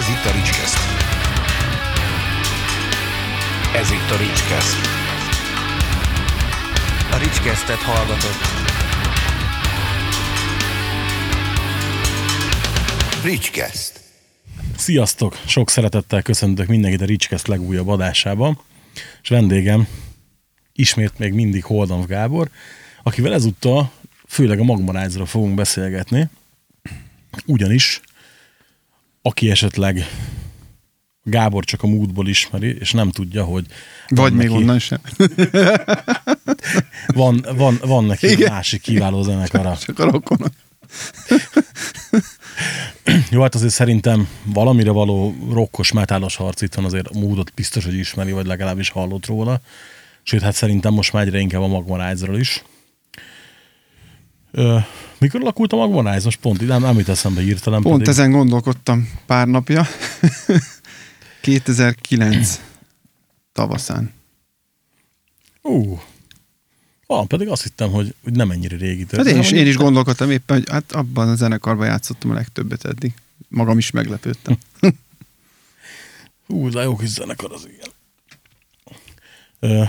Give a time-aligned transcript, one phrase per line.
[0.00, 0.78] Ez itt a Ricskeszt.
[3.74, 4.76] Ez itt a Ricskeszt.
[7.12, 8.40] A Ricskesztet hallgatott.
[13.24, 14.00] Ricskeszt.
[14.76, 15.38] Sziasztok!
[15.46, 18.58] Sok szeretettel köszöntök mindenkit a Ricskeszt legújabb adásában.
[19.22, 19.86] És vendégem
[20.72, 22.50] ismét még mindig Holdanf Gábor,
[23.02, 23.92] akivel ezúttal
[24.28, 26.28] főleg a magmarájzra fogunk beszélgetni.
[27.46, 28.00] Ugyanis,
[29.22, 30.06] aki esetleg
[31.22, 33.64] Gábor csak a múltból ismeri, és nem tudja, hogy
[34.08, 34.98] Vagy még neki, onnan sem.
[37.06, 38.52] Van, van, van neki egy Igen.
[38.52, 39.76] másik kiváló zenekara.
[39.76, 40.52] Csak a rokonok.
[43.30, 47.84] Jó, hát azért szerintem valamire való rokkos, metálos harc itt van, azért a módot biztos,
[47.84, 49.60] hogy ismeri, vagy legalábbis hallott róla.
[50.22, 52.62] Sőt, hát szerintem most már egyre inkább a Magmarájzról is.
[54.50, 54.78] Ö,
[55.18, 56.24] mikor alakult a Magmarájz?
[56.24, 57.82] Most pont nem, nem jut eszembe hirtelen.
[57.82, 58.08] Pont pedig.
[58.08, 59.86] ezen gondolkodtam pár napja.
[61.40, 62.60] 2009
[63.52, 64.12] tavaszán.
[65.62, 66.00] Ú,
[67.10, 70.30] van, pedig azt hittem, hogy, hogy nem ennyire régi Hát én is, én is gondolkodtam
[70.30, 73.14] éppen, hogy hát abban a zenekarban játszottam a legtöbbet eddig.
[73.48, 74.58] Magam is meglepődtem.
[76.46, 77.88] Ú, de jó kis zenekar az igen.
[79.60, 79.84] Ö,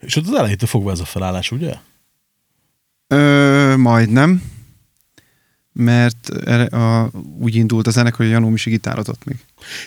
[0.00, 1.74] és ott az elejétől fogva ez a felállás, ugye?
[3.06, 4.42] Ö, majdnem.
[5.72, 9.36] Mert a, úgy indult a zenekar, hogy Janó Misi gitározott még.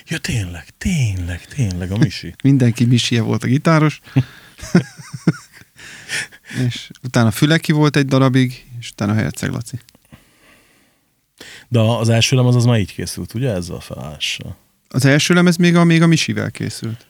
[0.07, 2.35] Ja, tényleg, tényleg, tényleg, a Misi.
[2.43, 3.99] Mindenki Misie volt a gitáros.
[6.65, 9.79] és utána Füleki volt egy darabig, és utána Herceg Laci.
[11.67, 14.57] De az első lemez az már így készült, ugye, ezzel a felállással?
[14.89, 17.05] Az első lemez még a, még a Misivel készült.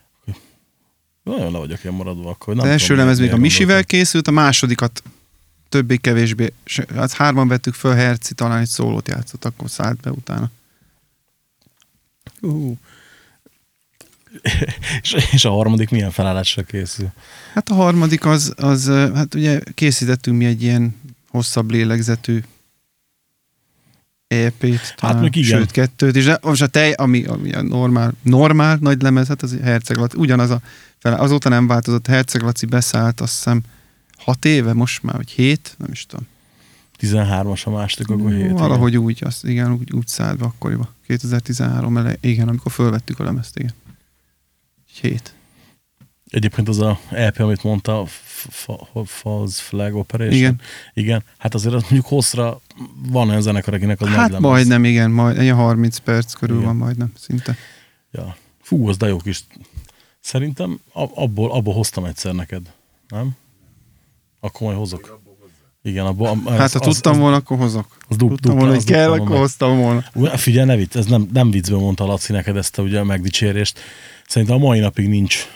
[1.23, 2.56] Nagyon le vagyok ilyen maradva akkor.
[2.56, 4.00] Nem Az első tudom, lemez még a Misivel gondoltam.
[4.00, 5.03] készült, a másodikat
[5.70, 6.54] többé-kevésbé,
[6.96, 10.50] hát hárman vettük föl, Herci talán egy szólót játszott, akkor szállt be utána.
[12.42, 12.78] Ú.
[15.02, 17.12] és, és a harmadik milyen felállásra készül?
[17.54, 20.96] Hát a harmadik az, az hát ugye készítettünk mi egy ilyen
[21.30, 22.41] hosszabb lélegzetű
[24.28, 25.59] EP-t, talán, Hát még igen.
[25.59, 29.58] sőt kettőt de most a tej, ami, ami a normál, normál nagy lemez, hát az
[29.64, 30.62] Herceg Laci, ugyanaz a
[30.97, 33.62] fel, azóta nem változott, Herceg Laci beszállt azt hiszem
[34.28, 36.28] hat éve, most már, vagy hét, nem is tudom.
[37.00, 38.52] 13-as a második, akkor 7.
[38.52, 40.88] Valahogy úgy, azt, igen, úgy, úgy szállt be akkoriban.
[41.08, 43.74] 2013 ele, igen, amikor fölvettük a lemezt, igen.
[44.88, 45.34] Egy hét.
[46.30, 48.06] Egyébként az a EP, amit mondta,
[49.06, 50.38] False Flag Operation.
[50.38, 50.62] Igen.
[50.94, 51.24] Igen.
[51.38, 52.62] Hát azért az mondjuk hosszra
[53.09, 54.50] van olyan zenekar, akinek az nagy Hát lemez.
[54.50, 56.68] majdnem, igen, majd, ilyen 30 perc körül Igen.
[56.68, 57.56] van majdnem, szinte.
[58.12, 58.36] Ja.
[58.62, 59.44] Fú, az de jó kis.
[60.20, 62.74] Szerintem ab- abból, abból hoztam egyszer neked,
[63.08, 63.36] nem?
[64.40, 65.20] Akkor majd hozok.
[65.84, 66.42] Igen, abból.
[66.46, 67.86] Az, Hát ha tudtam az, volna, akkor hozok.
[68.08, 69.38] az dupla- Tudtam volna, hogy kell, akkor van.
[69.38, 70.03] hoztam volna.
[70.38, 73.80] Figyelj, ne vicc, ez nem, nem viccből mondta Laci neked ezt a ugye, megdicsérést.
[74.28, 75.47] Szerintem a mai napig nincs,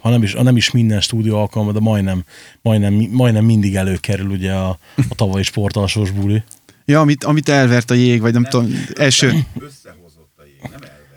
[0.00, 2.24] ha nem is, ha nem is minden stúdió alkalma, de majdnem,
[2.62, 4.68] majdnem, majdnem mindig előkerül ugye a,
[5.08, 6.42] a tavalyi sportalsós buli.
[6.84, 9.32] Ja, amit, amit elvert a jég, vagy nem, tudom, eső.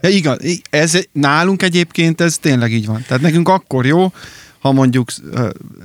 [0.02, 0.38] Ja, igaz,
[0.70, 3.04] ez nálunk egyébként ez tényleg így van.
[3.08, 4.12] Tehát nekünk akkor jó,
[4.62, 5.12] ha mondjuk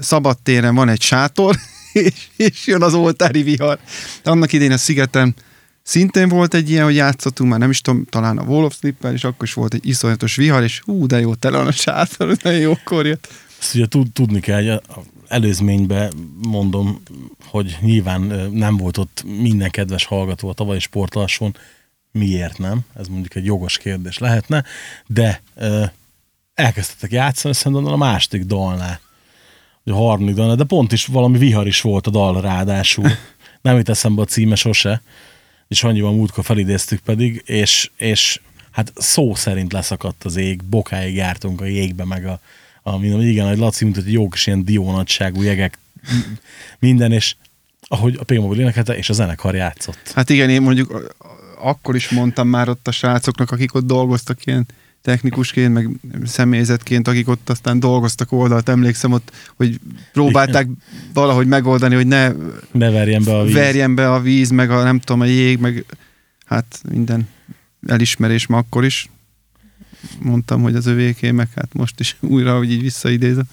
[0.01, 1.57] szabadtéren van egy sátor,
[1.93, 3.79] és, és jön az oltári vihar.
[4.25, 5.35] Annak idén a szigeten
[5.83, 9.13] szintén volt egy ilyen, hogy játszottunk már, nem is tudom, talán a Wall of Slipper,
[9.13, 12.37] és akkor is volt egy iszonyatos vihar, és hú, de jó, tele van a sátor,
[12.43, 13.29] nagyon jókor jött.
[13.61, 14.81] Ezt ugye tud, tudni kell, hogy
[15.29, 16.13] előzményben
[16.43, 17.03] mondom,
[17.45, 18.21] hogy nyilván
[18.53, 21.57] nem volt ott minden kedves hallgató a tavalyi sportalsón,
[22.13, 22.81] miért nem?
[22.95, 24.65] Ez mondjuk egy jogos kérdés lehetne,
[25.07, 25.43] de
[26.57, 29.01] ö, elkezdtetek játszani, szerintem a második dalnál,
[29.85, 33.11] vagy a harmadik dalnál, de pont is valami vihar is volt a dal ráadásul.
[33.63, 35.03] Nem jut eszembe a címe sose,
[35.69, 38.41] és annyival múltkor felidéztük pedig, és, és
[38.71, 42.41] hát szó szerint leszakadt az ég, bokáig jártunk a jégbe, meg a,
[42.83, 45.79] a minden, igen, hogy Laci, mint hogy jó kis ilyen diónagyságú jegek,
[46.79, 47.37] minden, és
[47.89, 50.13] ahogy a P-Mobil énekelte, és a zenekar játszott.
[50.15, 51.15] Hát igen, én mondjuk
[51.59, 54.67] akkor is mondtam már ott a srácoknak, akik ott dolgoztak ilyen
[55.07, 55.89] technikusként, meg
[56.25, 59.79] személyzetként, akik ott aztán dolgoztak oldalt, emlékszem ott, hogy
[60.13, 60.67] próbálták
[61.13, 62.33] valahogy megoldani, hogy ne
[62.71, 63.55] Ne verjen be a víz.
[63.55, 65.85] verjen be a víz, meg a nem tudom, a jég, meg
[66.47, 67.29] hát minden
[67.87, 69.11] elismerés ma akkor is.
[70.21, 73.45] Mondtam, hogy az övéké, meg hát most is újra, hogy így visszaidézem.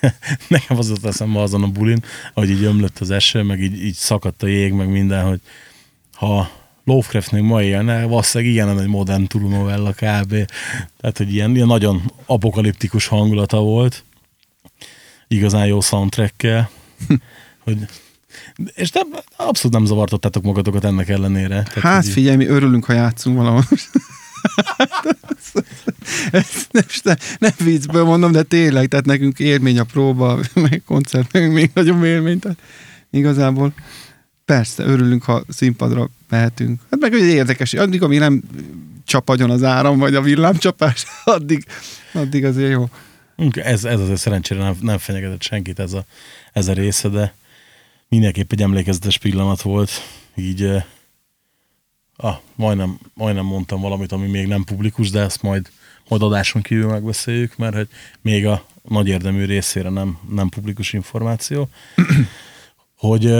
[0.48, 2.02] Nekem az ott eszembe azon a bulin,
[2.34, 5.40] hogy így ömlött az eső, meg így, így szakadt a jég, meg minden, hogy
[6.12, 6.57] ha
[6.88, 10.34] Lovecraft még ma élne, valószínűleg ilyen egy modern turnovella kb.
[11.00, 14.04] Tehát, hogy ilyen, ilyen nagyon apokaliptikus hangulata volt.
[15.28, 16.70] Igazán jó soundtrackkel.
[17.64, 17.78] hogy
[18.74, 19.06] és nem,
[19.36, 21.62] abszolút nem zavartottátok magatokat ennek ellenére.
[21.62, 23.64] Tehát, Hát hogy figyelj, mi örülünk, ha játszunk valahol.
[26.30, 31.32] Ezt nem, nem, nem viccből mondom, de tényleg, tehát nekünk élmény a próba, meg koncert,
[31.32, 32.58] meg még nagyobb élmény, tehát
[33.10, 33.72] igazából
[34.48, 36.80] persze, örülünk, ha színpadra mehetünk.
[36.90, 38.42] Hát meg ugye érdekes, addig, amíg nem
[39.04, 41.66] csapagyon az áram, vagy a villámcsapás, addig,
[42.12, 42.88] addig azért jó.
[43.52, 46.04] Ez, ez azért szerencsére nem, nem fenyegetett senkit ez a,
[46.52, 47.34] ez a része, de
[48.08, 49.90] mindenképp egy emlékezetes pillanat volt.
[50.34, 50.84] Így, eh,
[52.16, 55.70] ah, majdnem, majdnem mondtam valamit, ami még nem publikus, de ezt majd,
[56.08, 57.88] majd adáson kívül megbeszéljük, mert hogy
[58.20, 61.68] még a nagy érdemű részére nem, nem publikus információ.
[62.96, 63.34] hogy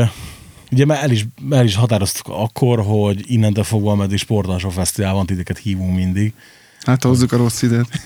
[0.70, 5.26] ugye már el is, el is határoztuk akkor, hogy innentől fogva, ameddig sportalsó fesztivál van,
[5.26, 6.32] titeket hívunk mindig.
[6.81, 7.88] Hát hozzuk a rossz időt.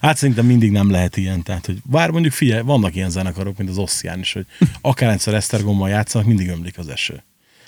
[0.00, 1.42] Hát szerintem mindig nem lehet ilyen.
[1.42, 4.46] Tehát, hogy bár mondjuk figyelj, vannak ilyen zenekarok, mint az Oszcián is, hogy
[4.80, 7.22] akár egyszer Esztergommal játszanak, mindig ömlik az eső.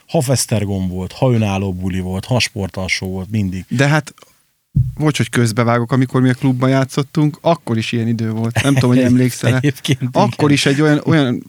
[0.08, 3.64] Ha Fesztergom volt, ha önálló buli volt, ha sportalsó volt, mindig.
[3.68, 4.14] De hát,
[4.96, 8.62] bocs, hogy közbevágok, amikor mi a klubban játszottunk, akkor is ilyen idő volt.
[8.62, 11.44] Nem tudom, hogy emlékszel Egyébként Akkor is egy olyan, olyan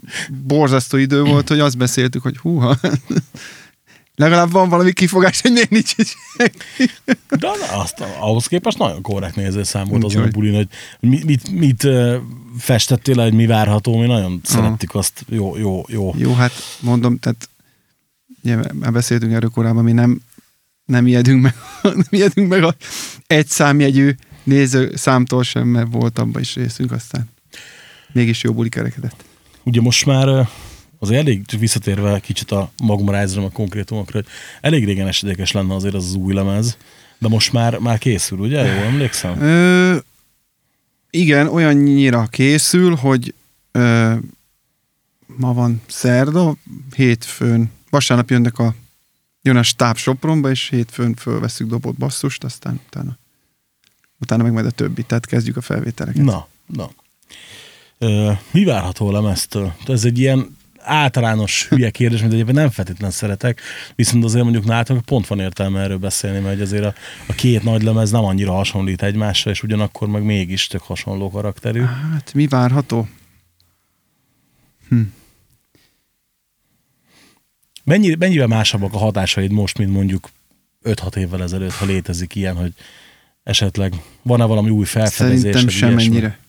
[0.48, 2.78] borzasztó idő volt, hogy azt beszéltük, hogy húha,
[4.16, 6.16] legalább van valami kifogás, hogy nincs is.
[7.30, 10.68] De azt, ahhoz képest nagyon korrekt nézőszám volt azon a bulin, hogy
[11.00, 11.88] mit, mit, mit
[12.58, 15.26] festettél le, hogy mi várható, mi nagyon szerettük azt.
[15.30, 16.14] Jó, jó, jó.
[16.18, 17.50] Jó, hát mondom, tehát
[18.44, 20.22] ugye, már beszéltünk erről korábban, mi nem,
[20.90, 21.54] nem ijedünk meg,
[21.84, 22.76] nem ijedünk meg a
[23.28, 27.30] egy számjegyű néző számtól sem, mert volt abban is részünk aztán.
[28.12, 29.24] Mégis jó buli kerekedett.
[29.64, 30.48] Ugye most már
[31.00, 34.28] azért elég visszatérve kicsit a magmarájzra, a konkrétumokra, hogy
[34.62, 36.78] elég régen esedékes lenne azért az, az új lemez,
[37.18, 38.66] de most már, már készül, ugye?
[38.66, 39.42] Jól emlékszem?
[39.42, 39.98] Ö,
[41.10, 43.34] igen, olyannyira készül, hogy
[43.72, 44.14] ö,
[45.26, 46.56] ma van szerda,
[46.96, 48.76] hétfőn, vasárnap jönnek a
[49.50, 53.18] jön a stáb Sopronba, és hétfőn fölveszünk dobott basszust, aztán utána,
[54.20, 56.24] utána meg majd a többi, tehát kezdjük a felvételeket.
[56.24, 56.90] Na, na.
[57.98, 59.74] Ö, mi várható a lemeztől?
[59.88, 63.62] Ez egy ilyen általános hülye kérdés, mint egyébként nem feltétlenül szeretek,
[63.96, 66.94] viszont azért mondjuk nálatok pont van értelme erről beszélni, mert azért a,
[67.28, 71.82] a két nagy lemez nem annyira hasonlít egymásra, és ugyanakkor meg mégis tök hasonló karakterű.
[71.82, 73.08] Hát mi várható?
[77.90, 80.30] Mennyi, mennyivel másabbak a hatásaid most, mint mondjuk
[80.84, 82.74] 5-6 évvel ezelőtt, ha létezik ilyen, hogy
[83.44, 85.40] esetleg van-e valami új felfedezés?
[85.40, 86.40] Szerintem semennyire.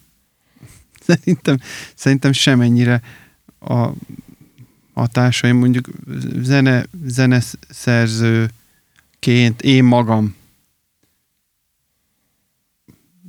[1.06, 1.58] Szerintem,
[1.94, 3.02] szerintem semennyire
[3.60, 3.88] a
[4.94, 5.88] hatásaim, mondjuk
[6.42, 10.37] zene, zeneszerzőként én magam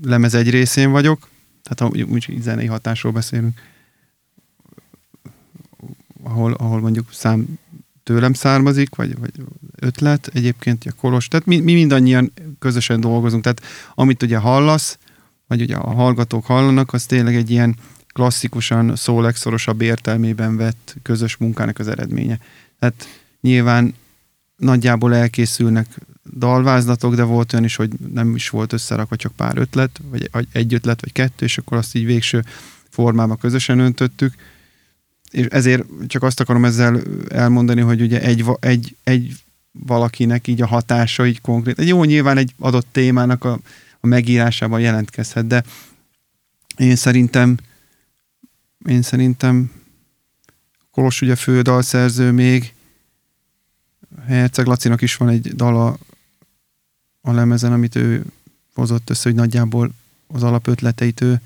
[0.01, 1.29] lemez egy részén vagyok,
[1.63, 3.61] tehát ha úgy, úgy zenei hatásról beszélünk,
[6.23, 7.59] ahol, ahol mondjuk szám
[8.11, 9.31] tőlem származik, vagy, vagy
[9.75, 13.61] ötlet, egyébként a kolos, tehát mi, mi mindannyian közösen dolgozunk, tehát
[13.95, 14.97] amit ugye hallasz,
[15.47, 17.75] vagy ugye a hallgatók hallanak, az tényleg egy ilyen
[18.13, 22.39] klasszikusan szó legszorosabb értelmében vett közös munkának az eredménye.
[22.79, 23.07] Tehát
[23.41, 23.93] nyilván
[24.57, 25.87] nagyjából elkészülnek
[26.37, 30.73] dalvázlatok, de volt olyan is, hogy nem is volt összerakva csak pár ötlet, vagy egy
[30.73, 32.43] ötlet, vagy kettő, és akkor azt így végső
[32.89, 34.33] formába közösen öntöttük.
[35.31, 39.33] És ezért csak azt akarom ezzel elmondani, hogy ugye egy, egy, egy
[39.71, 41.79] valakinek így a hatása így konkrét.
[41.79, 43.59] Egy jó, nyilván egy adott témának a,
[43.99, 45.63] a megírásában jelentkezhet, de
[46.77, 47.57] én szerintem
[48.85, 49.71] én szerintem
[50.91, 52.73] Kolos ugye fő dalszerző még,
[54.25, 55.97] Herceg Lacinak is van egy dala
[57.21, 58.25] a lemezen, amit ő
[58.73, 59.91] hozott össze, hogy nagyjából
[60.27, 61.41] az alapötleteit ő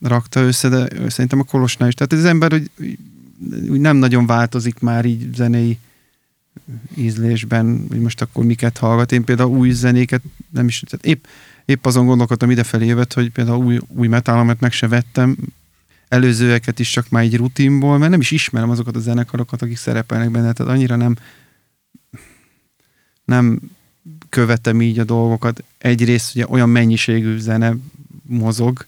[0.00, 1.94] rakta össze, de szerintem a Kolosnál is.
[1.94, 2.70] Tehát az ember hogy
[3.68, 5.78] úgy nem nagyon változik már így zenei
[6.96, 9.12] ízlésben, hogy most akkor miket hallgat.
[9.12, 11.24] Én például új zenéket nem is, tehát épp,
[11.64, 15.36] épp azon gondolkodtam idefelé jövet, hogy például új, új metálomat meg se vettem,
[16.08, 20.30] előzőeket is csak már egy rutinból, mert nem is ismerem azokat a zenekarokat, akik szerepelnek
[20.30, 21.16] benne, tehát annyira nem
[23.24, 23.60] nem
[24.28, 25.64] követem így a dolgokat.
[25.78, 27.76] Egyrészt ugye olyan mennyiségű zene
[28.22, 28.86] mozog,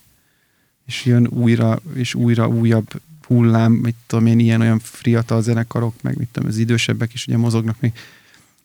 [0.87, 3.01] és jön újra, és újra újabb
[3.35, 7.37] hullám, mit tudom én, ilyen olyan fiatal zenekarok, meg mit tudom, az idősebbek is ugye
[7.37, 7.93] mozognak még,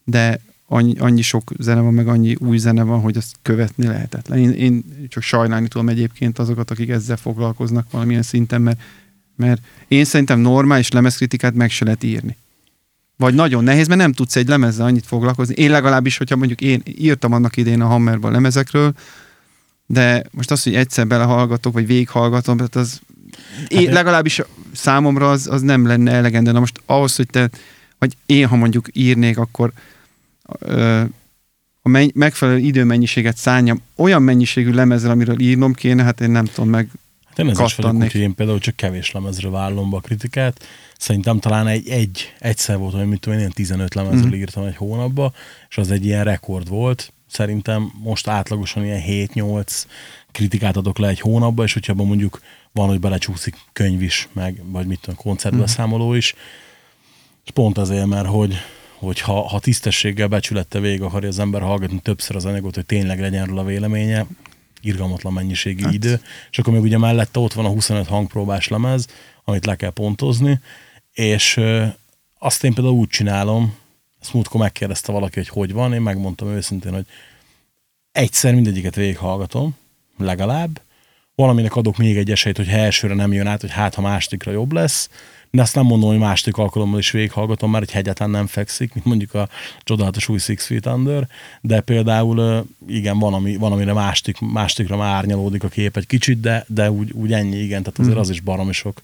[0.03, 4.38] de annyi, annyi sok zene van, meg annyi új zene van, hogy azt követni lehetetlen.
[4.39, 8.81] Én, én csak sajnálni tudom egyébként azokat, akik ezzel foglalkoznak valamilyen szinten, mert,
[9.36, 12.38] mert én szerintem normális lemezkritikát meg se lehet írni.
[13.17, 15.53] Vagy nagyon nehéz, mert nem tudsz egy lemezzel annyit foglalkozni.
[15.57, 18.93] Én legalábbis, hogyha mondjuk én írtam annak idén a Hammerban lemezekről,
[19.86, 23.01] de most az, hogy egyszer belehallgatok, vagy végighallgatom, tehát az
[23.67, 24.41] én, legalábbis
[24.73, 26.51] számomra az, az nem lenne elegendő.
[26.51, 27.49] Na most ahhoz, hogy te,
[27.99, 29.71] vagy én, ha mondjuk írnék, akkor
[30.59, 31.01] ö,
[31.81, 36.69] a menny, megfelelő időmennyiséget szálljam olyan mennyiségű lemezre, amiről írnom kéne, hát én nem tudom
[36.69, 36.89] meg.
[37.25, 40.65] Hát én ez is vagyok, úgyhogy én például csak kevés lemezre vállom be a kritikát.
[40.97, 44.33] Szerintem talán egy, egy egyszer volt, hogy mit tudom én, ilyen 15 lemezről Mhm.
[44.33, 45.33] írtam egy hónapba,
[45.69, 47.13] és az egy ilyen rekord volt.
[47.27, 49.83] Szerintem most átlagosan ilyen 7-8
[50.31, 52.41] kritikát adok le egy hónapba, és hogyha abban mondjuk
[52.75, 56.36] van, hogy belecsúszik könyv is, meg, vagy mit tudom, koncertbeszámoló is.
[57.46, 58.55] És pont azért, mert hogy,
[58.98, 63.20] hogy ha, ha tisztességgel, becsülettel végig akarja az ember hallgatni többször az anyagot, hogy tényleg
[63.20, 64.25] legyen róla véleménye,
[64.82, 65.94] irgalmatlan mennyiségű hát.
[65.94, 69.08] idő, és akkor még ugye mellette ott van a 25 hangpróbás lemez,
[69.44, 70.60] amit le kell pontozni,
[71.13, 71.60] és
[72.39, 73.75] azt én például úgy csinálom,
[74.22, 77.05] ezt múltkor megkérdezte valaki, hogy hogy van, én megmondtam őszintén, hogy
[78.12, 79.75] egyszer mindegyiket végighallgatom,
[80.17, 80.82] legalább,
[81.35, 84.51] valaminek adok még egy esélyt, hogy ha elsőre nem jön át, hogy hát ha másodikra
[84.51, 85.09] jobb lesz,
[85.51, 89.05] de azt nem mondom, hogy második alkalommal is végighallgatom, mert hogy egyáltalán nem fekszik, mint
[89.05, 89.49] mondjuk a
[89.79, 91.27] csodálatos új Six Feet Under,
[91.61, 96.39] de például igen, van, ami, van amire második, másodikra már árnyalódik a kép egy kicsit,
[96.39, 99.01] de, de úgy, úgy ennyi, igen, tehát azért az is baromi sok.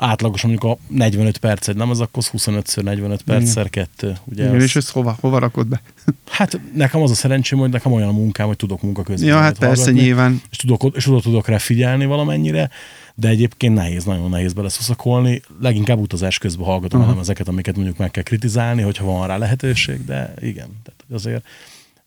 [0.00, 4.16] Átlagosan mondjuk a 45 perc egy nem, az akkor 25-ször 45 perccel kettő.
[4.24, 5.80] Ugye Igen, az, és ezt hova, hova rakod be?
[6.30, 9.28] Hát nekem az a szerencsém, hogy nekem olyan a munkám, hogy tudok munka közben.
[9.28, 10.42] Ja, hát persze, hallgatni, nyilván.
[10.50, 12.70] És tudok, és tudok, tudok rá figyelni valamennyire,
[13.14, 15.42] de egyébként nehéz, nagyon nehéz beleszuszakolni.
[15.60, 17.12] Leginkább utazás közben hallgatom Aha.
[17.12, 21.44] uh ezeket, amiket mondjuk meg kell kritizálni, hogyha van rá lehetőség, de igen, tehát azért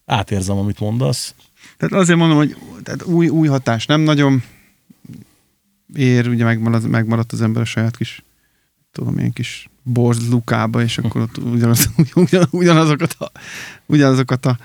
[0.06, 1.36] átérzem, amit mondasz.
[1.78, 4.44] Tehát azért mondom, hogy tehát új, új hatás nem nagyon
[5.96, 8.24] ér, ugye megmarad, megmaradt az ember a saját kis,
[8.92, 13.32] tudom, ilyen kis borz lukába, és akkor ott ugyanaz, ugyan, ugyanazokat, a,
[13.86, 14.58] ugyanazokat a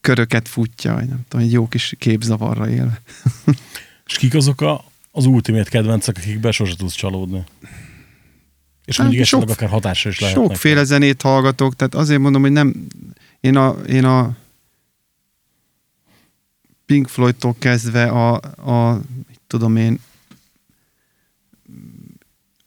[0.00, 2.98] köröket futja, vagy nem tudom, egy jó kis képzavarra él.
[4.06, 7.44] És kik azok a, az ultimate kedvencek, akikben sose tudsz csalódni?
[8.84, 10.46] És Hát mondjuk sok- akár hatásra is lehetnek.
[10.46, 12.86] Sokféle zenét hallgatok, tehát azért mondom, hogy nem,
[13.40, 14.36] én a, én a
[16.86, 18.34] Pink Floydtól kezdve a,
[18.70, 19.00] a
[19.46, 20.00] tudom én,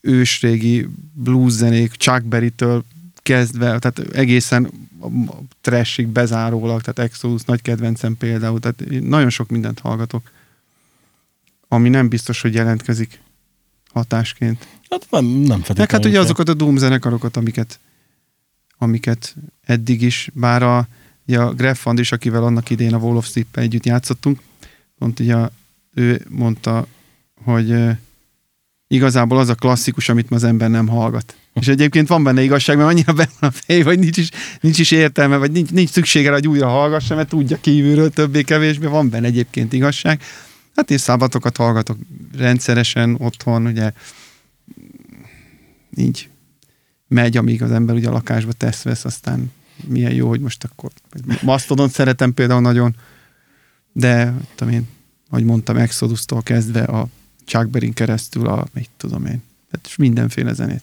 [0.07, 2.83] ősrégi blues zenék, Chuck Berry-től
[3.21, 4.71] kezdve, tehát egészen
[5.61, 10.31] trashig bezárólag, tehát Exodus nagy kedvencem például, tehát én nagyon sok mindent hallgatok,
[11.67, 13.21] ami nem biztos, hogy jelentkezik
[13.93, 14.67] hatásként.
[14.89, 15.87] Hát nem, nem Meg feltétlenül.
[15.91, 17.79] hát ugye azokat a Doom zenekarokat, amiket,
[18.77, 19.35] amiket
[19.65, 20.87] eddig is, bár a,
[21.27, 24.39] ugye a Greg Fand is, akivel annak idén a Wall of sleep együtt játszottunk,
[24.97, 25.35] pont ugye
[25.93, 26.87] ő mondta,
[27.43, 27.75] hogy
[28.87, 31.35] igazából az a klasszikus, amit az ember nem hallgat.
[31.53, 34.29] És egyébként van benne igazság, mert annyira benne a fej, hogy nincs is,
[34.61, 38.85] nincs is értelme, vagy nincs, nincs szüksége rá, hogy újra hallgassa, mert tudja kívülről többé-kevésbé,
[38.85, 40.21] van benne egyébként igazság.
[40.75, 41.97] Hát én szábatokat hallgatok
[42.37, 43.91] rendszeresen otthon, ugye
[45.95, 46.29] így
[47.07, 49.51] megy, amíg az ember ugye a lakásba tesz vesz, aztán
[49.87, 50.91] milyen jó, hogy most akkor
[51.41, 52.95] Mastodon szeretem például nagyon,
[53.91, 54.87] de tudom én,
[55.29, 57.07] ahogy mondtam, Exodus-tól kezdve a
[57.47, 60.81] Chuck Berry keresztül a, mit tudom én, tehát mindenféle zenét.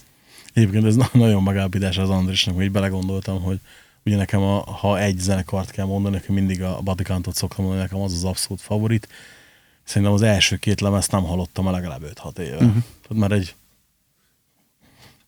[0.53, 3.61] Egyébként ez na- nagyon megállapítás az Andrisnak, hogy így belegondoltam, hogy
[4.05, 8.01] ugye nekem, a, ha egy zenekart kell mondani, akkor mindig a Batikantot szoktam mondani, nekem
[8.01, 9.09] az az abszolút favorit.
[9.85, 12.55] Szerintem az első két lemezt nem hallottam el legalább 5-6 éve.
[12.55, 12.71] Uh-huh.
[13.03, 13.55] Tehát már egy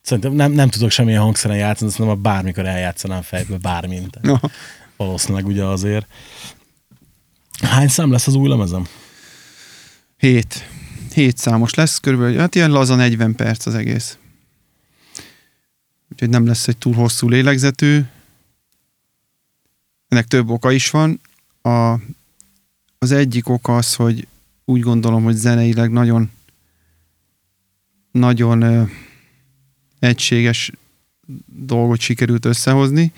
[0.01, 4.21] Szerintem nem, nem tudok semmilyen hangszeren játszani, szerintem már bármikor eljátszanám fejbe bármint.
[4.97, 6.07] Valószínűleg ugye azért.
[7.63, 8.87] Hány szám lesz az új lemezem?
[10.17, 10.69] Hét.
[11.17, 14.19] Hét számos lesz, körülbelül, hát ilyen laza 40 perc az egész.
[16.13, 18.01] Úgyhogy nem lesz egy túl hosszú lélegzetű.
[20.09, 21.21] Ennek több oka is van.
[21.63, 21.93] A,
[22.99, 24.27] az egyik oka az, hogy
[24.65, 26.31] úgy gondolom, hogy zeneileg nagyon
[28.11, 28.83] nagyon ö,
[29.99, 30.73] egységes
[31.47, 33.13] dolgot sikerült összehozni,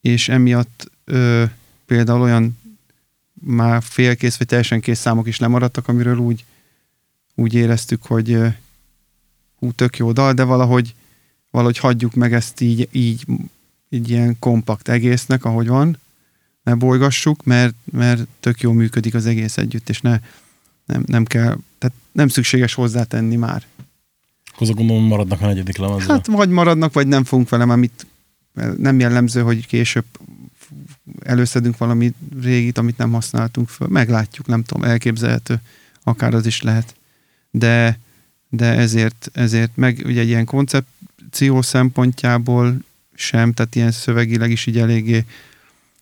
[0.00, 1.44] és emiatt ö,
[1.86, 2.58] például olyan
[3.32, 6.44] már félkész vagy teljesen kész számok is lemaradtak, amiről úgy,
[7.38, 8.38] úgy éreztük, hogy
[9.58, 10.94] hú, tök jó dal, de valahogy,
[11.50, 13.24] valahogy hagyjuk meg ezt így, így,
[13.88, 15.98] így ilyen kompakt egésznek, ahogy van,
[16.62, 20.20] ne bolygassuk, mert, mert tök jól működik az egész együtt, és ne,
[20.84, 23.62] nem, nem kell, tehát nem szükséges hozzátenni már.
[24.54, 26.12] Akkor gondolom maradnak a negyedik lemezre.
[26.12, 28.06] Hát vagy maradnak, vagy nem fogunk vele, amit
[28.78, 30.04] nem jellemző, hogy később
[31.22, 33.88] előszedünk valami régit, amit nem használtunk föl.
[33.88, 35.60] Meglátjuk, nem tudom, elképzelhető,
[36.02, 36.96] akár az is lehet.
[37.50, 37.98] De,
[38.48, 42.76] de ezért, ezért meg ugye egy ilyen koncepció szempontjából
[43.14, 45.24] sem, tehát ilyen szövegileg is így eléggé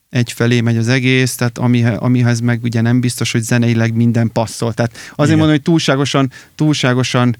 [0.09, 4.73] egyfelé megy az egész, tehát amihez, amihez meg ugye nem biztos, hogy zeneileg minden passzol.
[4.73, 5.37] Tehát azért Igen.
[5.37, 7.35] mondom, hogy túlságosan, túlságosan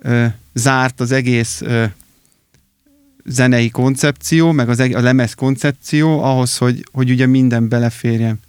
[0.00, 1.84] ö, zárt az egész ö,
[3.24, 8.40] zenei koncepció, meg az, eg- a lemez koncepció ahhoz, hogy, hogy ugye minden beleférjen.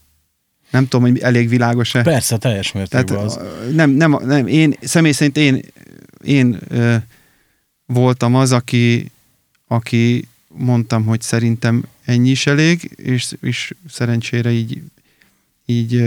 [0.77, 2.01] Nem tudom, hogy elég világos-e.
[2.01, 3.39] Persze, teljes mértékben az.
[3.73, 5.61] nem, nem, nem, én személy szerint én,
[6.23, 6.95] én ö,
[7.85, 9.11] voltam az, aki,
[9.67, 14.81] aki mondtam, hogy szerintem ennyi is elég, és, és szerencsére így,
[15.65, 16.03] így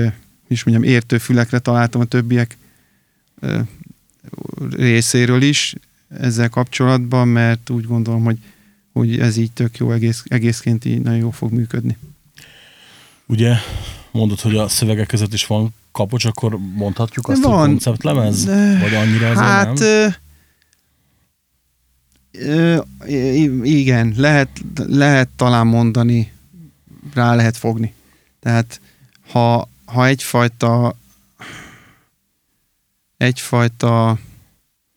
[0.49, 2.57] is mondjam, értő fülekre találtam a többiek
[3.41, 3.61] ö,
[4.71, 5.75] részéről is
[6.21, 8.39] ezzel kapcsolatban, mert úgy gondolom, hogy,
[8.93, 11.97] hogy ez így tök jó egész, egészként így nagyon jó fog működni.
[13.27, 13.55] Ugye
[14.13, 17.59] mondod, hogy a szövegek között is van kapocs, akkor mondhatjuk azt, Van.
[17.59, 18.45] hogy konceptlemez?
[18.81, 19.77] Vagy annyira azért Hát nem?
[19.79, 20.07] ö,
[22.33, 22.83] ö,
[23.63, 24.49] igen, lehet,
[24.87, 26.33] lehet talán mondani,
[27.15, 27.95] rá lehet fogni.
[28.41, 28.81] Tehát
[29.31, 30.95] ha, ha egyfajta
[33.17, 34.19] egyfajta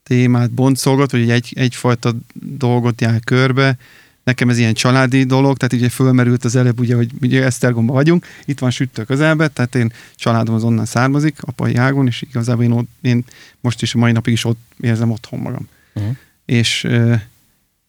[0.03, 3.77] témát boncolgat, vagy egy, egyfajta dolgot jár körbe,
[4.23, 8.25] nekem ez ilyen családi dolog, tehát ugye fölmerült az előbb, ugye, hogy ugye Esztergomban vagyunk,
[8.45, 12.71] itt van sütő közelben, tehát én családom az onnan származik, apai ágon, és igazából én,
[12.71, 13.23] ott, én
[13.61, 15.67] most is a mai napig is ott érzem otthon magam.
[15.93, 16.15] Uh-huh.
[16.45, 16.87] És,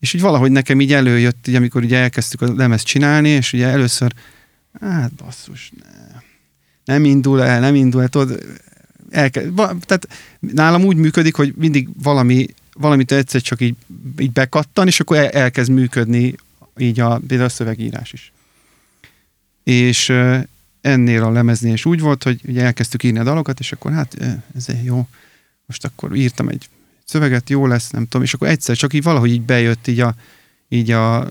[0.00, 3.66] és úgy valahogy nekem így előjött, így, amikor ugye elkezdtük a lemezt csinálni, és ugye
[3.66, 4.12] először,
[4.80, 6.22] hát basszus, ne,
[6.84, 8.42] nem indul el, nem indul el, tudod,
[9.10, 13.76] elke, tehát nálam úgy működik, hogy mindig valami, valamit egyszer csak így,
[14.18, 16.34] így bekattan, és akkor el, elkezd működni
[16.76, 18.32] így a, például a szövegírás is.
[19.64, 20.12] És
[20.80, 24.16] ennél a lemeznél is úgy volt, hogy ugye elkezdtük írni a dalokat, és akkor hát
[24.56, 25.08] ez jó,
[25.66, 26.68] most akkor írtam egy
[27.04, 30.14] szöveget, jó lesz, nem tudom, és akkor egyszer csak így valahogy így bejött így a,
[30.68, 31.28] így a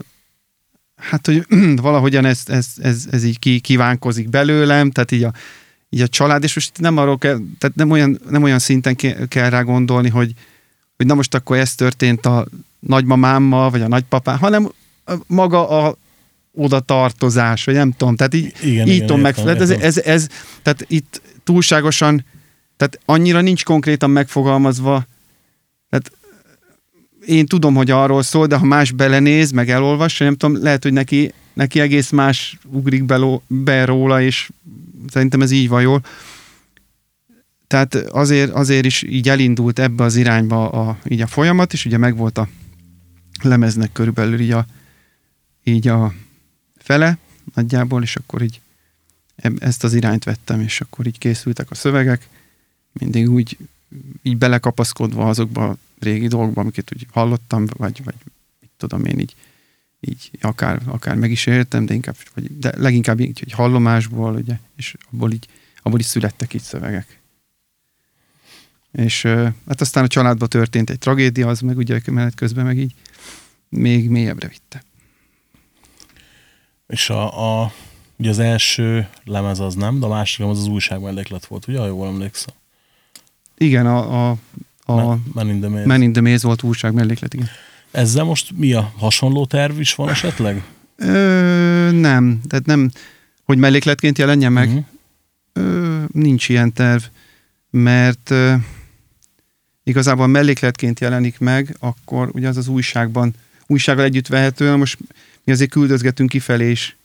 [0.95, 1.45] hát, hogy
[1.81, 5.33] valahogyan ez, ez, ez, ez így kívánkozik belőlem, tehát így a,
[5.89, 9.27] így a család, és most nem arról kell, tehát nem olyan, nem olyan szinten ke-
[9.27, 10.33] kell rá gondolni, hogy,
[10.97, 12.45] hogy na most akkor ez történt a
[12.79, 14.71] nagymamámmal, vagy a nagypapám, hanem
[15.27, 15.95] maga a
[16.55, 19.69] oda tartozás, vagy nem tudom, tehát így, Igen, így igen, tudom meg, értem, tehát ez,
[19.69, 20.27] ez, ez,
[20.61, 22.25] tehát itt túlságosan,
[22.77, 25.05] tehát annyira nincs konkrétan megfogalmazva,
[25.89, 26.11] tehát
[27.25, 30.93] én tudom, hogy arról szól, de ha más belenéz, meg elolvassa, nem tudom, lehet, hogy
[30.93, 34.49] neki, neki egész más ugrik be, be róla, és
[35.09, 36.01] szerintem ez így van jól.
[37.73, 41.97] Tehát azért, azért is így elindult ebbe az irányba a, így a folyamat, és ugye
[41.97, 42.47] megvolt a
[43.41, 44.65] lemeznek körülbelül így a,
[45.63, 46.13] így a
[46.77, 47.17] fele
[47.55, 48.61] nagyjából, és akkor így
[49.57, 52.29] ezt az irányt vettem, és akkor így készültek a szövegek,
[52.91, 53.57] mindig úgy
[54.21, 58.15] így belekapaszkodva azokba a régi dolgokba, amiket úgy hallottam, vagy, vagy
[58.59, 59.35] mit tudom én így,
[59.99, 64.59] így akár, akár meg is értem, de, inkább, vagy, de leginkább így, hogy hallomásból, ugye,
[64.75, 65.47] és abból így,
[65.81, 67.21] abból is születtek így szövegek.
[68.93, 69.21] És
[69.67, 72.93] hát aztán a családban történt egy tragédia, az meg ugye menet közben meg így
[73.69, 74.83] még mélyebbre vitte.
[76.87, 77.71] És a, a,
[78.17, 81.79] ugye az első lemez az nem, de a másik lemez az újság melléklet volt, ugye,
[81.79, 82.53] ha jól emlékszem.
[83.57, 84.37] Igen, a, a,
[84.85, 85.85] a Men- Men in the Maze.
[85.85, 87.47] Man in the Maze volt újság melléklet, igen.
[87.91, 90.63] Ezzel most mi a hasonló terv is van esetleg?
[90.95, 92.91] Ö, nem, tehát nem,
[93.43, 94.69] hogy mellékletként jelenjen meg.
[94.69, 94.77] Mhm.
[95.53, 97.03] Ö, nincs ilyen terv,
[97.69, 98.33] mert
[99.83, 103.33] igazából mellékletként jelenik meg, akkor ugye az az újságban,
[103.67, 104.97] újsággal együtt vehető, most
[105.43, 106.95] mi azért küldözgetünk kifelé is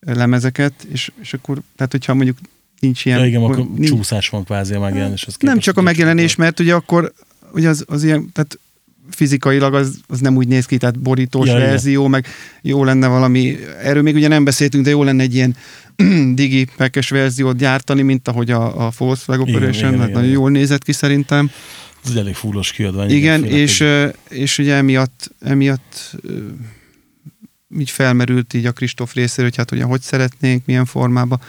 [0.00, 2.38] lemezeket, és, és akkor, tehát hogyha mondjuk
[2.80, 3.18] nincs ilyen...
[3.18, 6.74] Ja, igen, akkor nincs, csúszás van kvázi a megjelenéshez nem csak a megjelenés, mert ugye
[6.74, 7.12] akkor
[7.52, 8.58] ugye az, az ilyen, tehát
[9.10, 11.70] fizikailag az, az nem úgy néz ki, tehát borítós Ja, ja, igen.
[11.70, 12.26] verzió, meg
[12.62, 15.56] jó lenne valami, erről még ugye nem beszéltünk, de jó lenne egy ilyen
[16.34, 20.32] digi pekes verziót gyártani, mint ahogy a, a Igen, Operation, igen, hát igen, nagyon igen.
[20.32, 21.50] jól nézett ki szerintem.
[22.08, 23.10] Ez elég fullos kiadvány.
[23.10, 26.16] Igen, főleg, és, ö, és ugye emiatt, emiatt
[27.78, 31.40] így felmerült így a Kristóf részéről, hogy hát ugye hogy szeretnénk, milyen formában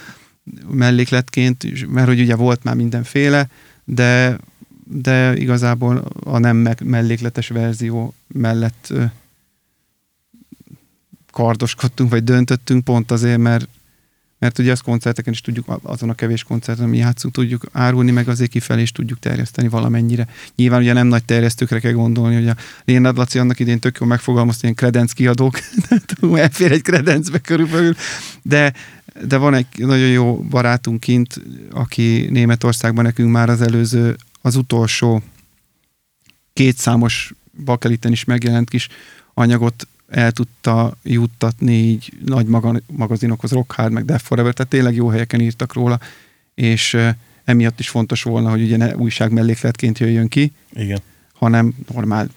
[0.70, 3.48] mellékletként, és- mert hogy ugye volt már mindenféle,
[3.84, 4.38] de,
[4.84, 8.92] de igazából a nem mellékletes verzió mellett
[11.32, 13.68] kardoskodtunk, vagy döntöttünk pont azért, mert
[14.40, 18.28] mert ugye azt koncerteken is tudjuk, azon a kevés koncerten, ami játszunk, tudjuk árulni, meg
[18.28, 20.26] azért kifelé is tudjuk terjeszteni valamennyire.
[20.56, 24.08] Nyilván ugye nem nagy terjesztőkre kell gondolni, hogy a Lénard Laci annak idén tök jól
[24.08, 25.58] megfogalmazta, ilyen kredenc kiadók,
[26.34, 27.94] elfér egy kredencbe körülbelül,
[28.42, 28.72] de,
[29.26, 35.22] de van egy nagyon jó barátunk kint, aki Németországban nekünk már az előző, az utolsó
[36.52, 37.32] kétszámos
[37.64, 38.88] bakeliten is megjelent kis
[39.34, 44.94] anyagot el tudta juttatni így nagy maga- magazinokhoz, Rock Hard, meg Death Forever, tehát tényleg
[44.94, 46.00] jó helyeken írtak róla,
[46.54, 46.96] és
[47.44, 51.00] emiatt is fontos volna, hogy ugye ne újság mellékletként jöjjön ki, Igen.
[51.32, 52.28] hanem normál,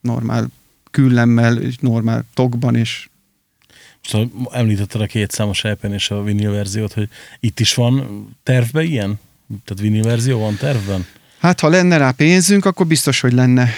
[0.00, 0.48] normál
[0.90, 3.08] küllemmel, és normál tokban, és
[4.02, 7.08] Most ha említetted a két számos EP-n és a vinil verziót, hogy
[7.40, 9.18] itt is van tervben ilyen?
[9.64, 11.06] Tehát vinil verzió van tervben?
[11.38, 13.68] Hát, ha lenne rá pénzünk, akkor biztos, hogy lenne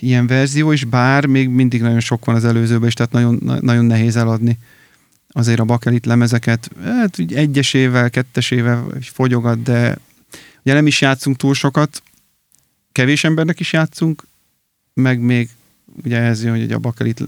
[0.00, 3.60] ilyen verzió is, bár még mindig nagyon sok van az előzőben is, tehát nagyon, na-
[3.60, 4.58] nagyon nehéz eladni
[5.28, 6.70] azért a bakelit lemezeket.
[6.84, 9.98] Hát úgy egyesével, kettesével fogyogat, de
[10.62, 12.02] ugye nem is játszunk túl sokat,
[12.92, 14.26] kevés embernek is játszunk,
[14.94, 15.48] meg még
[16.04, 17.24] ugye ez jön, hogy a bakelit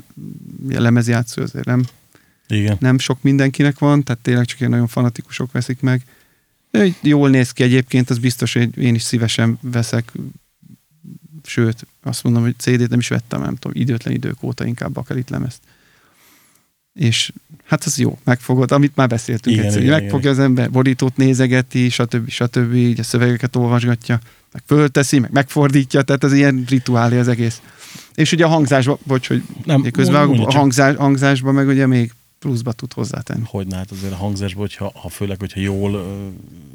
[0.69, 1.85] lemezjátszó azért nem,
[2.49, 2.77] Igen.
[2.81, 6.03] nem sok mindenkinek van, tehát tényleg csak ilyen nagyon fanatikusok veszik meg.
[7.03, 10.13] Jól néz ki egyébként, az biztos, hogy én is szívesen veszek,
[11.45, 15.31] sőt, azt mondom, hogy CD-t nem is vettem, nem tudom, időtlen idők óta inkább bakelit
[15.31, 15.61] lemezt.
[16.95, 17.33] És
[17.65, 21.89] hát az jó, megfogod, amit már beszéltünk Igen, egyszer, igen, megfogja az ember, borítót nézegeti,
[21.89, 22.29] stb.
[22.29, 22.75] stb.
[22.75, 24.21] így a szövegeket olvasgatja,
[24.53, 27.61] meg fölteszi, meg megfordítja, tehát ez ilyen rituálé az egész.
[28.15, 32.13] És ugye a hangzásba, bocs, hogy Nem, közben mondja a hangzás, hangzásba meg ugye még
[32.39, 33.43] pluszba tud hozzátenni.
[33.47, 36.29] Hogy hát azért a hangzásban, hogyha, ha főleg, hogyha jól ö,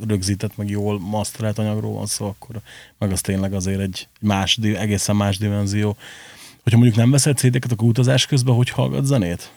[0.07, 2.61] rögzített, meg jól masterelt anyagról van szó, akkor
[2.97, 5.97] meg az tényleg azért egy más, egészen más dimenzió.
[6.63, 9.51] Hogyha mondjuk nem veszel CD-ket, akkor utazás közben hogy hallgat zenét?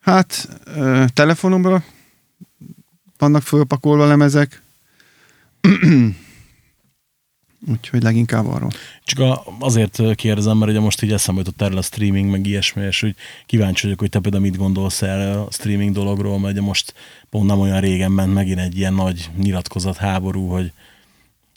[0.00, 1.84] Hát, ö, telefonomra
[3.18, 4.62] vannak fölpakolva lemezek,
[7.68, 8.70] úgyhogy leginkább arról.
[9.04, 13.02] Csak azért kérdezem, mert ugye most így eszembe jutott erről a streaming, meg ilyesmi, és
[13.02, 13.14] úgy
[13.46, 16.94] kíváncsi vagyok, hogy te például mit gondolsz erre a streaming dologról, mert ugye most
[17.30, 20.72] pont nem olyan régen ment megint egy ilyen nagy nyilatkozat háború, hogy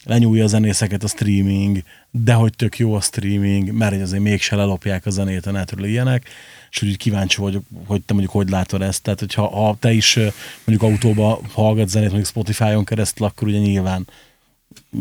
[0.04, 5.06] lenyúlja a zenészeket a streaming, de hogy tök jó a streaming, mert azért mégse lelopják
[5.06, 6.28] a zenét a netről ilyenek,
[6.70, 9.02] és úgy kíváncsi vagyok, hogy te mondjuk hogy látod ezt.
[9.02, 10.18] Tehát, hogyha ha te is
[10.64, 14.06] mondjuk autóba hallgat zenét, mondjuk Spotify-on keresztül, akkor ugye nyilván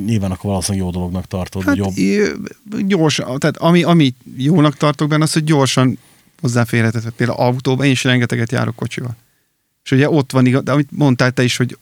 [0.06, 1.94] nyilván akkor valószínűleg jó dolognak tartod, Hát jobb.
[2.88, 5.98] gyorsan, tehát ami, ami jónak tartok benne, az, hogy gyorsan
[6.42, 7.14] hozzáférhetett.
[7.16, 9.16] Például autóban én is rengeteget járok kocsival.
[9.84, 11.78] És ugye ott van, igaz, de amit mondtál te is, hogy,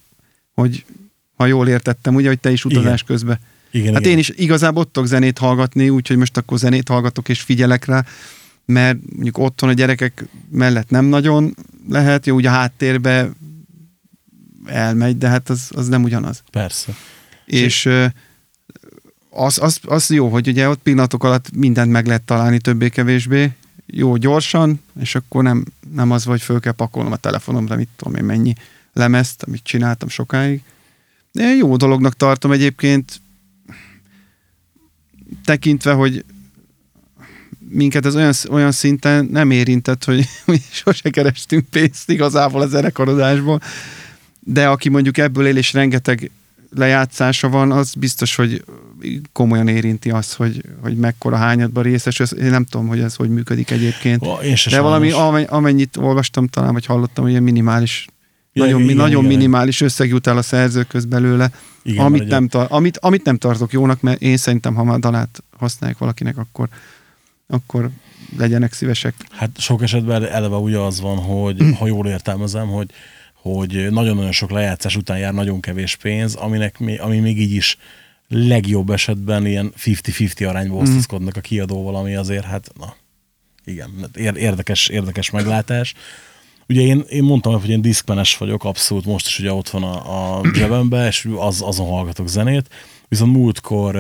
[0.54, 0.86] hogy
[1.36, 3.06] ha jól értettem, ugye, hogy te is utazás Igen.
[3.06, 3.40] közben.
[3.72, 4.12] Igen, Hát igen.
[4.14, 8.06] én is igazából ott tudok zenét hallgatni, úgyhogy most akkor zenét hallgatok és figyelek rá,
[8.66, 11.56] mert mondjuk otthon a gyerekek mellett nem nagyon
[11.90, 13.30] lehet, jó, ugye a háttérbe
[14.66, 16.44] elmegy, de hát az, az nem ugyanaz.
[16.52, 16.94] Persze.
[17.46, 17.90] És
[19.30, 23.52] az, az, az jó, hogy ugye ott pillanatok alatt mindent meg lehet találni többé-kevésbé,
[23.86, 28.16] jó gyorsan, és akkor nem, nem az, hogy föl kell pakolnom a telefonomra, mit tudom
[28.16, 28.54] én mennyi
[28.94, 30.62] lemezt, amit csináltam sokáig.
[31.32, 33.22] De jó dolognak tartom egyébként,
[35.44, 36.26] tekintve, hogy
[37.70, 43.62] minket ez olyan, olyan szinten nem érintett, hogy, hogy sose kerestünk pénzt igazából a zenekarodásból,
[44.40, 46.32] de aki mondjuk ebből él és rengeteg
[46.76, 48.64] lejátszása van, az biztos, hogy
[49.32, 52.20] komolyan érinti azt, hogy, hogy mekkora hányadban részes.
[52.20, 54.26] Ez- Én nem tudom, hogy ez hogy működik egyébként.
[54.26, 54.36] Ó,
[54.70, 55.28] De valami, sajnos.
[55.28, 58.08] amely- amennyit olvastam talán, vagy hallottam, hogy ilyen minimális,
[58.54, 59.36] Ja, nagyon, igen, nagyon igen.
[59.38, 61.52] minimális összeg jut el a szerzőköz belőle,
[61.84, 65.44] Igen, amit, nem tar- amit, amit nem tartok jónak, mert én szerintem, ha már dalát
[65.58, 66.68] használják valakinek, akkor,
[67.48, 67.90] akkor
[68.38, 69.14] legyenek szívesek.
[69.32, 72.90] Hát sok esetben eleve ugye az van, hogy ha jól értelmezem, hogy,
[73.52, 77.78] hogy nagyon-nagyon sok lejátszás után jár nagyon kevés pénz, aminek, mi- ami még így is
[78.28, 80.46] legjobb esetben ilyen 50-50 Hm.
[80.48, 82.96] arányba osztozkodnak a kiadóval, ami azért hát, na,
[83.66, 85.94] igen, ér- érdekes, érdekes meglátás.
[86.68, 90.38] Ugye én, én mondtam, hogy én diszkmenes vagyok, abszolút most is ugye ott van a,
[90.38, 92.70] a zsebembe, és az, azon hallgatok zenét,
[93.08, 93.96] viszont múltkor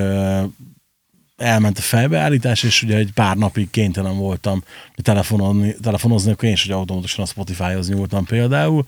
[1.37, 4.63] elment a fejbeállítás, és ugye egy pár napig kénytelen voltam
[5.01, 8.85] telefonozni, telefonozni akkor én is ugye automatikusan a Spotify-hoz nyúltam például,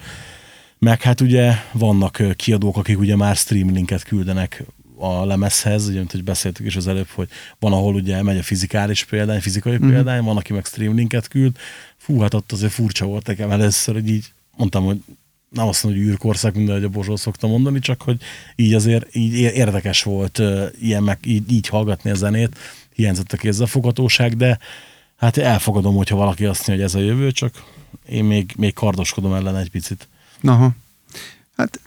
[0.80, 4.64] meg hát ugye vannak kiadók, akik ugye már stream linket küldenek
[4.98, 8.44] a lemezhez, ugye, mint hogy beszéltük is az előbb, hogy van, ahol ugye megy a
[8.44, 9.90] fizikális példány, fizikai mm-hmm.
[9.90, 11.58] példány, van, aki meg stream linket küld.
[11.98, 15.04] Fú, hát ott azért furcsa volt nekem először, hogy így mondtam, hogy
[15.50, 18.22] nem azt mondom, hogy űrkorszak, minden, hogy a Bozsó szokta mondani, csak hogy
[18.56, 20.42] így azért így érdekes volt
[20.80, 22.58] ilyen meg, így, így hallgatni a zenét,
[22.94, 24.60] hiányzott a kézzelfoghatóság, de
[25.16, 27.64] hát elfogadom, hogyha valaki azt mondja, hogy ez a jövő, csak
[28.10, 30.08] én még, még kardoskodom ellen egy picit.
[30.42, 30.76] Aha.
[31.58, 31.80] Hát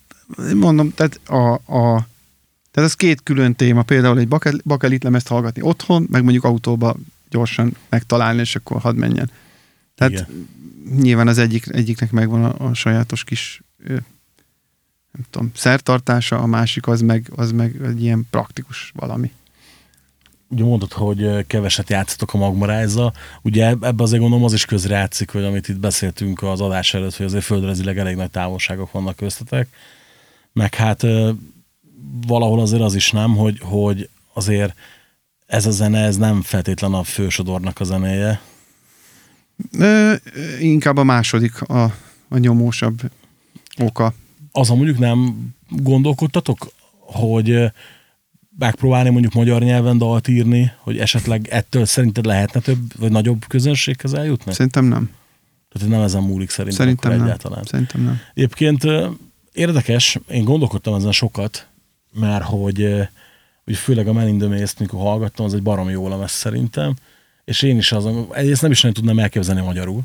[0.55, 2.09] mondom, tehát a, a
[2.71, 6.97] tehát ez két külön téma, például egy bakel- bakelit lemezt hallgatni otthon, meg mondjuk autóba
[7.29, 9.31] gyorsan megtalálni, és akkor hadd menjen.
[9.95, 10.49] Tehát Igen.
[11.01, 13.63] nyilván az egyik, egyiknek megvan a, a sajátos kis
[15.13, 19.33] nem tudom, szertartása, a másik az meg, az meg egy ilyen praktikus valami.
[20.51, 23.13] Ugye mondod, hogy keveset játszatok a Magmarájza.
[23.43, 27.17] Ugye eb- ebbe azért gondolom az is közrejátszik, hogy amit itt beszéltünk az adás előtt,
[27.17, 29.69] hogy azért földrajzileg elég nagy távolságok vannak köztetek.
[30.53, 31.07] Meg hát
[32.27, 34.75] valahol azért az is nem, hogy, hogy azért
[35.47, 38.41] ez a zene, ez nem feltétlen a fősodornak a zenéje.
[39.79, 40.15] Ö,
[40.61, 41.83] inkább a második a,
[42.29, 43.01] a nyomósabb
[43.79, 44.15] oka.
[44.53, 47.73] azon mondjuk nem gondolkodtatok, hogy
[48.61, 54.13] megpróbálni mondjuk magyar nyelven dalt írni, hogy esetleg ettől szerinted lehetne több, vagy nagyobb közönséghez
[54.13, 54.53] eljutni?
[54.53, 55.11] Szerintem nem.
[55.73, 57.23] Tehát nem ezen múlik szerintem, Szerintem nem.
[57.23, 57.65] egyáltalán.
[57.65, 58.21] Szerintem nem.
[58.35, 58.85] Egyébként
[59.53, 61.67] érdekes, én gondolkodtam ezen sokat,
[62.13, 62.95] mert hogy,
[63.65, 66.95] hogy főleg a Man in the Maze-t, mikor hallgattam, az egy baromi jó lemez szerintem,
[67.45, 70.03] és én is azon, egyrészt nem is nagyon tudnám elképzelni magyarul.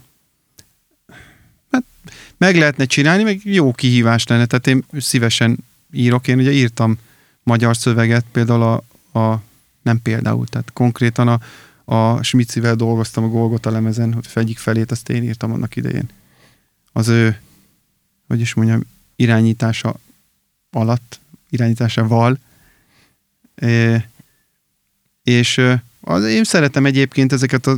[2.38, 4.46] Meg lehetne csinálni, meg jó kihívás lenne.
[4.46, 5.58] Tehát én szívesen
[5.94, 6.28] írok.
[6.28, 6.98] Én ugye írtam
[7.45, 9.41] magyar szöveget, például a, a
[9.81, 11.39] nem például, tehát konkrétan a,
[11.86, 16.10] a Smicivel dolgoztam a Golgota lemezen, hogy egyik felét azt én írtam annak idején.
[16.91, 17.39] Az ő,
[18.27, 18.81] hogy is mondjam,
[19.15, 19.95] irányítása
[20.71, 22.39] alatt, irányításával.
[23.55, 24.03] É,
[25.23, 25.62] és
[26.01, 27.77] az, én szeretem egyébként ezeket a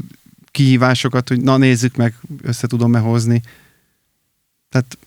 [0.52, 3.42] kihívásokat, hogy na nézzük meg, össze tudom-e hozni.
[4.70, 4.98] Tehát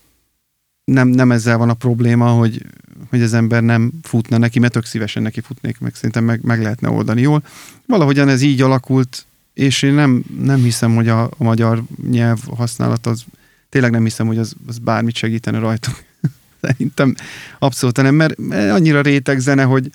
[0.85, 2.67] nem, nem ezzel van a probléma, hogy,
[3.11, 6.63] hogy az ember nem futna neki, mert tök szívesen neki futnék, meg szerintem meg, meg
[6.63, 7.43] lehetne oldani jól.
[7.87, 13.07] Valahogyan ez így alakult, és én nem, nem hiszem, hogy a, a magyar nyelv használat
[13.07, 13.25] az,
[13.69, 16.05] tényleg nem hiszem, hogy az, az bármit segítene rajtunk.
[16.63, 17.15] Szerintem
[17.59, 19.91] abszolút nem, mert annyira réteg zene, hogy,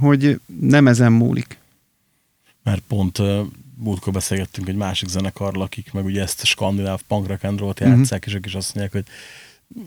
[0.00, 1.58] hogy nem ezen múlik.
[2.62, 3.18] mert pont
[3.78, 7.88] múltkor beszélgettünk egy másik zenekarral, akik meg ugye ezt a skandináv punk rock and játszák,
[7.88, 8.26] uh-huh.
[8.26, 9.14] és ők is azt mondják, hogy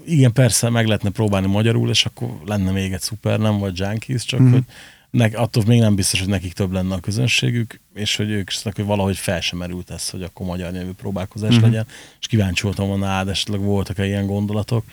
[0.06, 4.26] igen, persze meg lehetne próbálni magyarul, és akkor lenne még egy szuper, nem vagy Junkies,
[4.26, 4.56] csak uh-huh.
[4.56, 4.64] hogy
[5.10, 8.62] nek, attól még nem biztos, hogy nekik több lenne a közönségük, és hogy ők is
[8.62, 11.66] hogy valahogy fel sem merült ez, hogy akkor magyar nyelvű próbálkozás uh-huh.
[11.66, 11.88] legyen,
[12.20, 14.86] és kíváncsi voltam volna, hát esetleg voltak-e ilyen gondolatok,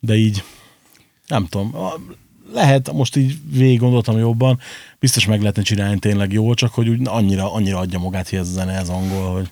[0.00, 0.42] de így
[1.26, 1.74] nem tudom,
[2.52, 4.58] lehet, most így végig gondoltam jobban,
[4.98, 8.48] biztos meg lehetne csinálni tényleg jól, csak hogy úgy annyira, annyira adja magát, hogy ez
[8.48, 9.48] a zene, ez angol, hogy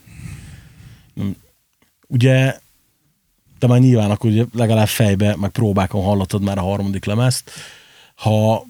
[2.06, 2.58] ugye
[3.58, 7.50] te már nyilván akkor ugye legalább fejbe, meg próbákon hallottad már a harmadik lemezt,
[8.14, 8.66] ha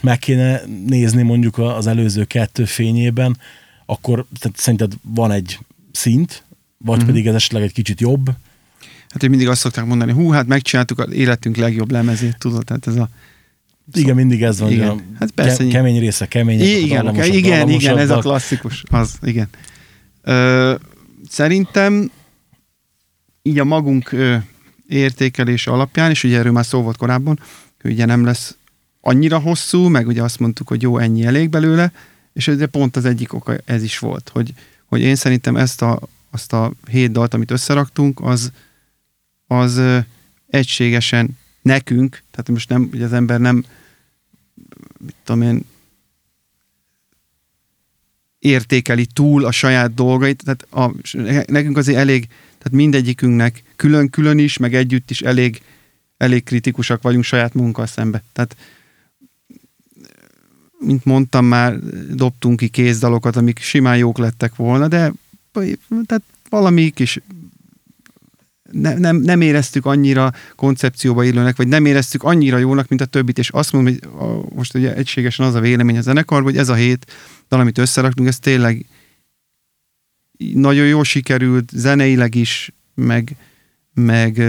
[0.00, 3.38] meg kéne nézni mondjuk az előző kettő fényében,
[3.86, 5.58] akkor tehát szerinted van egy
[5.92, 6.42] szint,
[6.78, 7.06] vagy Mhm.
[7.06, 8.30] pedig ez esetleg egy kicsit jobb,
[9.08, 12.86] Hát, hogy mindig azt szokták mondani, hú, hát megcsináltuk az életünk legjobb lemezét, tudod, tehát
[12.86, 13.08] ez a
[13.94, 14.88] Igen, mindig ez van, Igen.
[14.88, 19.18] a Hát persze, ke- kemény része kemény, igen, igen, igen, igen, ez a klasszikus, az,
[19.22, 19.48] igen.
[20.22, 20.74] Ö,
[21.28, 22.10] szerintem
[23.42, 24.36] így a magunk ö,
[24.88, 27.40] értékelés alapján, és ugye erről már szó volt korábban,
[27.80, 28.56] hogy ugye nem lesz
[29.00, 31.92] annyira hosszú, meg ugye azt mondtuk, hogy jó, ennyi elég belőle,
[32.32, 36.00] és ugye pont az egyik oka ez is volt, hogy, hogy én szerintem ezt a,
[36.30, 38.52] azt a hét dalt, amit összeraktunk, az,
[39.46, 39.80] az
[40.48, 43.64] egységesen nekünk, tehát most nem, ugye az ember nem,
[44.98, 45.64] mit tudom én,
[48.38, 50.94] értékeli túl a saját dolgait, tehát a,
[51.46, 52.28] nekünk azért elég,
[52.62, 55.62] tehát mindegyikünknek külön-külön is, meg együtt is elég,
[56.16, 58.22] elég kritikusak vagyunk saját munkkal szembe.
[58.32, 58.56] Tehát
[60.78, 61.78] mint mondtam már,
[62.14, 65.12] dobtunk ki kézdalokat, amik simán jók lettek volna, de
[66.06, 67.20] tehát valami kis
[68.70, 73.38] ne, nem, nem éreztük annyira koncepcióba illőnek, vagy nem éreztük annyira jónak, mint a többit,
[73.38, 74.08] és azt mondom, hogy
[74.54, 77.12] most ugye egységesen az a vélemény a zenekarban, hogy ez a hét
[77.48, 78.86] dal, amit összeraktunk, ez tényleg
[80.54, 83.36] nagyon jól sikerült, zeneileg is, meg,
[83.94, 84.42] meg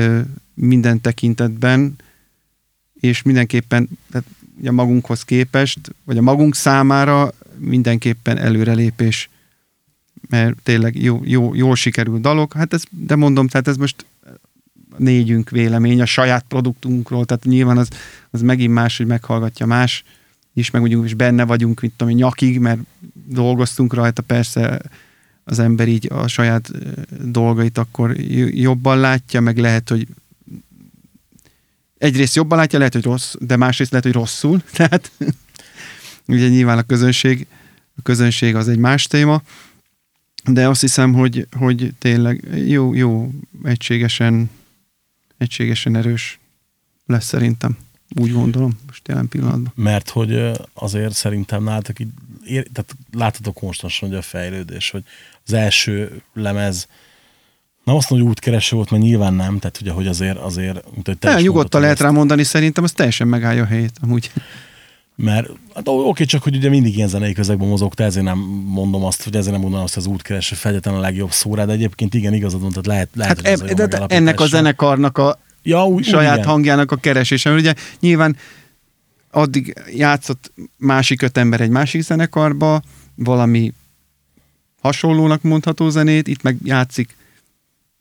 [0.54, 1.96] minden tekintetben,
[3.00, 4.28] és mindenképpen tehát
[4.60, 9.30] ugye magunkhoz képest, vagy a magunk számára mindenképpen előrelépés,
[10.30, 14.06] mert tényleg jó, jó, jól sikerült dalok, hát ez, de mondom, tehát ez most
[14.98, 17.88] négyünk vélemény a saját produktunkról, tehát nyilván az,
[18.32, 20.04] az megint más, hogy meghallgatja más
[20.54, 22.80] is, meg úgy is benne vagyunk, mint én, nyakig, mert
[23.28, 24.82] dolgoztunk rajta, persze
[25.44, 26.72] az ember így a saját
[27.24, 30.08] dolgait akkor jobban látja, meg lehet, hogy
[31.98, 34.62] egyrészt jobban látja, lehet, hogy rossz, de másrészt lehet, hogy rosszul.
[34.78, 35.12] Tehát
[36.28, 37.48] ugye nyilván a közönség,
[37.96, 39.42] a közönség az egy más téma,
[40.44, 43.32] de azt hiszem, hogy, hogy tényleg jó, jó,
[43.64, 44.50] egységesen,
[45.38, 46.40] egységesen erős
[47.06, 47.78] lesz szerintem.
[48.16, 49.74] Úgy gondolom, most jelen pillanatban.
[49.76, 52.12] Mert hogy azért szerintem nálatok így,
[52.46, 55.04] ér, tehát láthatok konstansan, hogy a fejlődés, hogy
[55.46, 56.88] az első lemez,
[57.84, 61.08] nem azt mondom, hogy útkereső volt, mert nyilván nem, tehát ugye, hogy azért, azért mint
[61.08, 64.32] hogy te is nyugodtan mondtad lehet rá mondani, szerintem az teljesen megállja a helyét, amúgy.
[65.16, 69.24] Mert hát oké, csak hogy ugye mindig ilyen zenei közegben mozogtál, ezért nem mondom azt,
[69.24, 72.34] hogy ezért nem mondom azt, hogy az útkereső feltétlenül a legjobb szóra, de egyébként igen,
[72.34, 75.18] igazad van, tehát lehet, lehet Hát hogy ez e, jó de, de ennek a zenekarnak
[75.18, 77.50] a ja, úgy, saját úgy, hangjának a keresése.
[77.50, 78.36] Mert ugye nyilván
[79.34, 82.82] addig játszott másik öt ember egy másik zenekarba,
[83.16, 83.74] valami
[84.82, 87.16] hasonlónak mondható zenét, itt meg játszik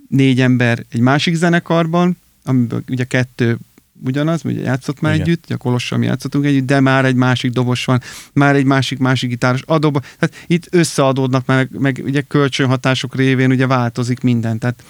[0.09, 3.59] négy ember egy másik zenekarban, amiből ugye kettő
[4.05, 5.27] ugyanaz, ugye játszott már Igen.
[5.27, 8.01] együtt, a Kolossal mi játszottunk együtt, de már egy másik dobos van,
[8.33, 14.21] már egy másik-másik gitáros adóba, tehát itt összeadódnak, meg, meg ugye kölcsönhatások révén ugye változik
[14.21, 14.83] minden, tehát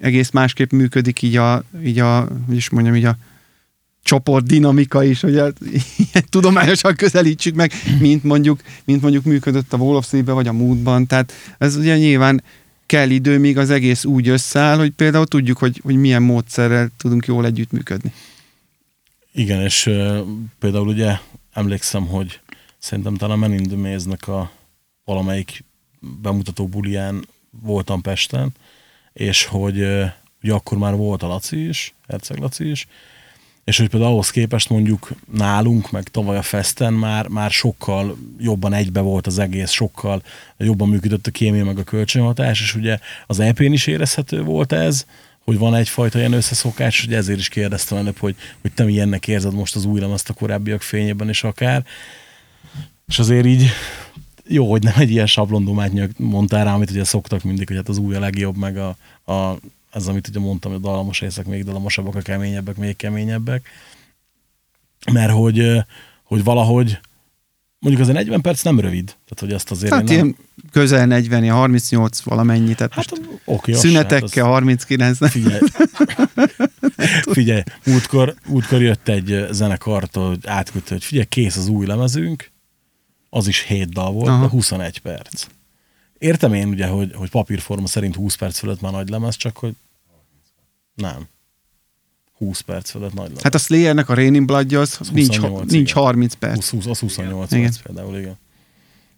[0.00, 3.16] egész másképp működik így a, így a hogy is mondjam, így a
[4.04, 9.96] csoport dinamika is, hogy ilyen tudományosan közelítsük meg, mint mondjuk, mint mondjuk működött a Wall
[9.96, 11.06] of vagy a Moodban.
[11.06, 12.42] Tehát ez ugye nyilván
[12.86, 17.26] kell idő, míg az egész úgy összeáll, hogy például tudjuk, hogy, hogy milyen módszerrel tudunk
[17.26, 18.12] jól együttműködni.
[19.32, 20.18] Igen, és uh,
[20.58, 21.16] például ugye
[21.52, 22.40] emlékszem, hogy
[22.78, 24.50] szerintem talán Men in the a
[25.04, 25.64] valamelyik
[26.22, 28.54] bemutató bulián voltam Pesten,
[29.12, 30.04] és hogy uh,
[30.42, 32.86] ugye akkor már volt a Laci is, Herceg Laci is,
[33.64, 38.72] és hogy például ahhoz képest mondjuk nálunk, meg tavaly a Festen már, már sokkal jobban
[38.72, 40.22] egybe volt az egész, sokkal
[40.58, 45.06] jobban működött a kémia, meg a kölcsönhatás, és ugye az EP-n is érezhető volt ez,
[45.44, 49.54] hogy van egyfajta ilyen összeszokás, hogy ezért is kérdeztem előbb, hogy, hogy te milyennek érzed
[49.54, 51.84] most az új lemezt a korábbiak fényében is akár.
[53.06, 53.70] És azért így
[54.46, 57.98] jó, hogy nem egy ilyen sablondomát mondtál rá, amit ugye szoktak mindig, hogy hát az
[57.98, 58.96] új a legjobb, meg a,
[59.32, 59.58] a
[59.94, 63.68] ez, amit ugye mondtam, hogy a dalamos részek még dalamosabbak, a keményebbek, még keményebbek.
[65.12, 65.84] Mert hogy,
[66.24, 66.98] hogy valahogy
[67.78, 69.04] mondjuk az a 40 perc nem rövid.
[69.04, 70.24] Tehát, hogy azt azért Hát én nem...
[70.24, 70.36] ilyen
[70.70, 75.58] közel 40, 38 valamennyi, tehát Hát most oké, az szünetekkel hát 39 az, figyelj,
[77.30, 82.50] figyelj múltkor, múltkor jött egy zenekartól, hogy átküldte, hogy figyelj, kész az új lemezünk,
[83.30, 84.42] az is 7 dal volt, Aha.
[84.42, 85.46] de 21 perc.
[86.18, 89.74] Értem én ugye, hogy, hogy papírforma szerint 20 perc fölött már nagy lemez, csak hogy
[90.94, 91.28] nem.
[92.36, 93.42] 20 perc fölött nagy lemez.
[93.42, 96.02] Hát a Slayernek a Raining Blood az, Az nincs, 28, nincs igen.
[96.02, 96.54] 30 perc.
[96.54, 97.62] 20, 20, az 28 Igen.
[97.62, 98.38] perc például, igen.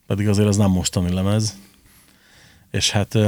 [0.06, 1.56] Pedig azért az nem mostani lemez.
[2.70, 3.14] És hát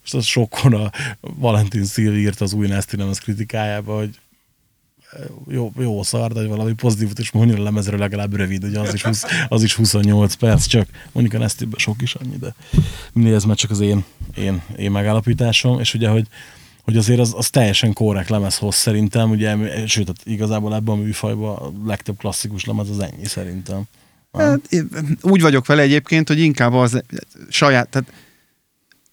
[0.00, 4.18] most az sokkon a Valentin Szilvi írt az új Nasty lemez kritikájába, hogy
[5.48, 9.02] jó, jó szar, de valami pozitívot is mondjon a lemezről legalább rövid, ugye az is,
[9.02, 12.54] 20, az is 28 perc, csak mondjuk a nasty sok is annyi, de
[13.12, 14.04] mindegy, ez már csak az én,
[14.36, 16.26] én, én megállapításom, és ugye, hogy,
[16.82, 21.56] hogy azért az, az teljesen korrekt lemezhoz szerintem, ugye, sőt, hát igazából ebben a műfajban
[21.56, 23.82] a legtöbb klasszikus lemez az ennyi szerintem.
[24.32, 24.60] Hát,
[25.20, 27.02] úgy vagyok vele egyébként, hogy inkább az
[27.48, 28.12] saját, tehát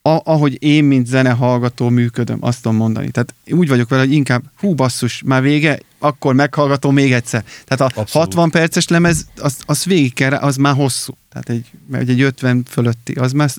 [0.01, 3.11] a, ahogy én, mint zenehallgató működöm, azt tudom mondani.
[3.11, 7.43] Tehát úgy vagyok vele, hogy inkább, hú basszus, már vége, akkor meghallgatom még egyszer.
[7.65, 8.09] Tehát a Abszolút.
[8.33, 11.13] 60 perces lemez, az, az végig kell, az már hosszú.
[11.29, 13.49] Tehát egy, mert egy 50 fölötti, az már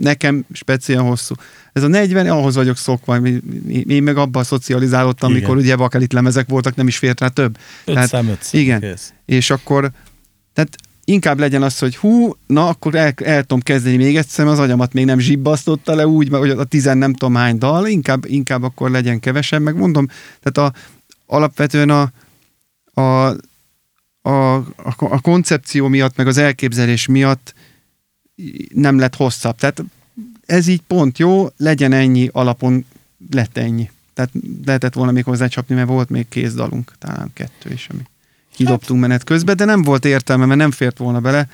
[0.00, 1.34] nekem speciál hosszú.
[1.72, 3.16] Ez a 40, ahhoz vagyok szokva,
[3.86, 5.42] én meg abban szocializálódtam, Igen.
[5.42, 7.58] amikor ugye bakelit lemezek voltak, nem is fért rá több.
[7.84, 8.80] Öt Tehát- szám, öt szám, igen.
[8.80, 9.12] Kész.
[9.24, 9.90] és akkor
[10.52, 10.76] tehát
[11.08, 14.92] inkább legyen az, hogy hú, na akkor el, el tudom kezdeni még egyszer, az agyamat
[14.92, 18.90] még nem zsibbasztotta le úgy, hogy a tizen nem tudom hány dal, inkább, inkább akkor
[18.90, 20.08] legyen kevesebb, meg mondom,
[20.42, 20.78] tehát a,
[21.26, 22.12] alapvetően a,
[23.00, 23.28] a,
[24.22, 27.54] a, a, a koncepció miatt, meg az elképzelés miatt
[28.74, 29.56] nem lett hosszabb.
[29.56, 29.84] Tehát
[30.46, 32.84] ez így pont jó, legyen ennyi alapon,
[33.30, 33.90] lett ennyi.
[34.14, 34.30] Tehát
[34.64, 38.02] lehetett volna még hozzácsapni, mert volt még kézdalunk, talán kettő is, ami
[38.56, 41.48] kidobtunk menet közben, de nem volt értelme, mert nem fért volna bele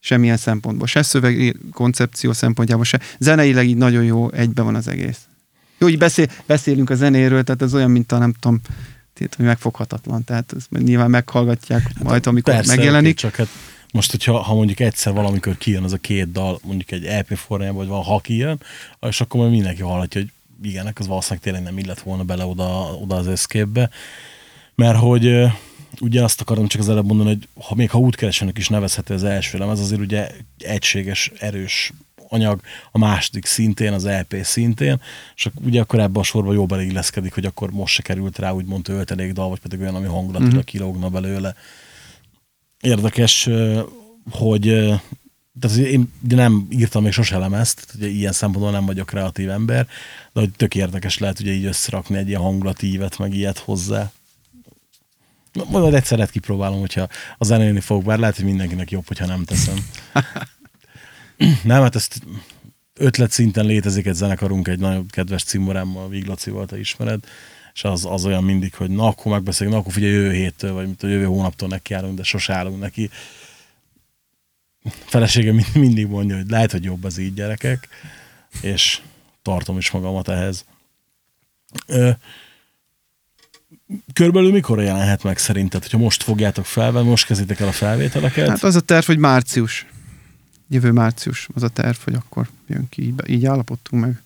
[0.00, 0.86] semmilyen szempontból.
[0.86, 3.00] Se szöveg koncepció szempontjából, se.
[3.18, 5.18] Zeneileg így nagyon jó, egybe van az egész.
[5.78, 8.60] Jó, így beszél, beszélünk a zenéről, tehát ez olyan, mint a nem tudom,
[9.14, 10.24] tehát, hogy megfoghatatlan.
[10.24, 13.16] Tehát ezt nyilván meghallgatják majd, amikor Persze, megjelenik.
[13.16, 13.48] csak hát
[13.92, 17.78] most, hogyha ha mondjuk egyszer valamikor kijön az a két dal, mondjuk egy EP formájában,
[17.78, 18.60] vagy van, ha kijön,
[19.00, 20.30] és akkor majd mindenki hallhatja, hogy
[20.70, 23.90] igen, az valószínűleg tényleg nem illett volna bele oda, oda az escape
[24.78, 25.44] mert hogy
[26.00, 29.24] ugye azt akarom csak az előbb mondani, hogy ha még ha útkeresőnek is nevezhető az
[29.24, 31.92] első lemez, azért ugye egységes, erős
[32.28, 32.60] anyag,
[32.92, 35.00] a második szintén, az LP szintén,
[35.36, 38.82] és ugye akkor ebbe a sorba jó beleilleszkedik, hogy akkor most se került rá úgymond
[38.82, 40.64] töltelék dal, vagy pedig olyan, ami hangulatilag Mhm.
[40.64, 41.54] kilógna belőle.
[42.80, 43.48] Érdekes,
[44.30, 44.62] hogy
[45.60, 49.86] tehát én nem írtam még sose lemezt, ugye ilyen szempontból nem vagyok kreatív ember,
[50.32, 54.12] de hogy tök érdekes lehet ugye így összerakni egy ilyen hangulatívet, meg ilyet hozzá.
[55.52, 59.26] Na, Majd egyszer lehet kipróbálom, hogyha a zenélni fogok, bár lehet, hogy mindenkinek jobb, hogyha
[59.26, 59.76] nem teszem.
[61.62, 62.22] nem, hát ezt
[62.94, 67.24] ötlet szinten létezik egy zenekarunk, egy nagyon kedves cimborámmal, Viglacival, te ismered,
[67.74, 70.86] és az, az olyan mindig, hogy na akkor megbeszéljük, na akkor figyelj jövő héttől, vagy
[70.86, 73.10] mint a jövő hónaptól nekiállunk, de sose állunk neki.
[75.04, 77.88] Feleségem mind- mindig mondja, hogy lehet, hogy jobb az így gyerekek,
[78.60, 79.00] és
[79.42, 80.64] tartom is magamat ehhez.
[81.86, 82.10] Ö,
[84.12, 88.48] Körülbelül mikor jelenhet meg szerinted, hogyha most fogjátok fel, vagy most kezditek el a felvételeket?
[88.48, 89.86] Hát az a terv, hogy március.
[90.68, 94.22] jövő március az a terv, hogy akkor jön ki, így, így állapodtunk meg.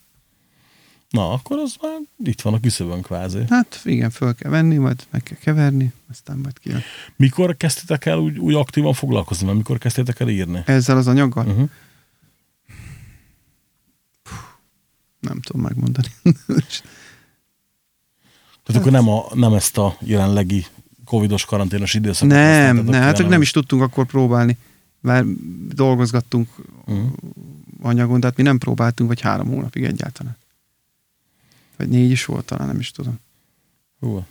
[1.11, 3.39] Na, akkor az már itt van a küszöbön kvázi.
[3.49, 6.83] Hát igen, föl kell venni, majd meg kell keverni, aztán majd kijön.
[7.17, 10.63] Mikor kezdtétek el úgy, úgy aktívan foglalkozni, mert mikor kezdtétek el írni?
[10.67, 11.47] Ezzel az anyaggal?
[11.47, 11.69] Uh-huh.
[15.21, 16.09] Nem tudom megmondani.
[18.65, 20.67] Tehát akkor nem, a, nem ezt a jelenlegi
[21.05, 24.57] covidos karanténos időszakot nem, nem, hát hanem nem is tudtunk akkor próbálni.
[25.01, 25.25] Már
[25.75, 26.49] dolgozgattunk
[26.87, 27.07] Mhm.
[27.81, 30.37] anyagon, de hát mi nem próbáltunk, vagy három hónapig egyáltalán.
[31.77, 33.19] Vagy négy is volt talán, nem is tudom.
[34.01, 34.25] Hú,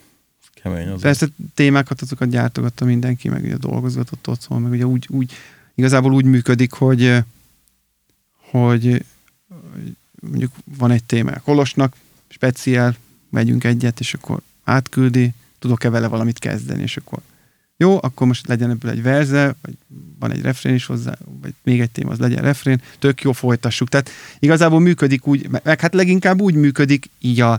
[0.54, 1.00] kemény az.
[1.00, 5.32] Persze témákat azokat gyártogatta mindenki, meg ugye dolgozgatott otthon, meg ugye úgy, úgy
[5.74, 7.24] igazából úgy működik, hogy
[8.50, 9.04] hogy
[10.20, 11.96] mondjuk van egy téma a Kolosnak,
[12.28, 12.96] speciál,
[13.32, 17.18] megyünk egyet, és akkor átküldi, tudok-e vele valamit kezdeni, és akkor
[17.76, 19.76] jó, akkor most legyen ebből egy verze, vagy
[20.18, 23.88] van egy refrén is hozzá, vagy még egy téma, az legyen refrén, tök jó, folytassuk.
[23.88, 27.52] Tehát igazából működik úgy, meg hát leginkább úgy működik így a,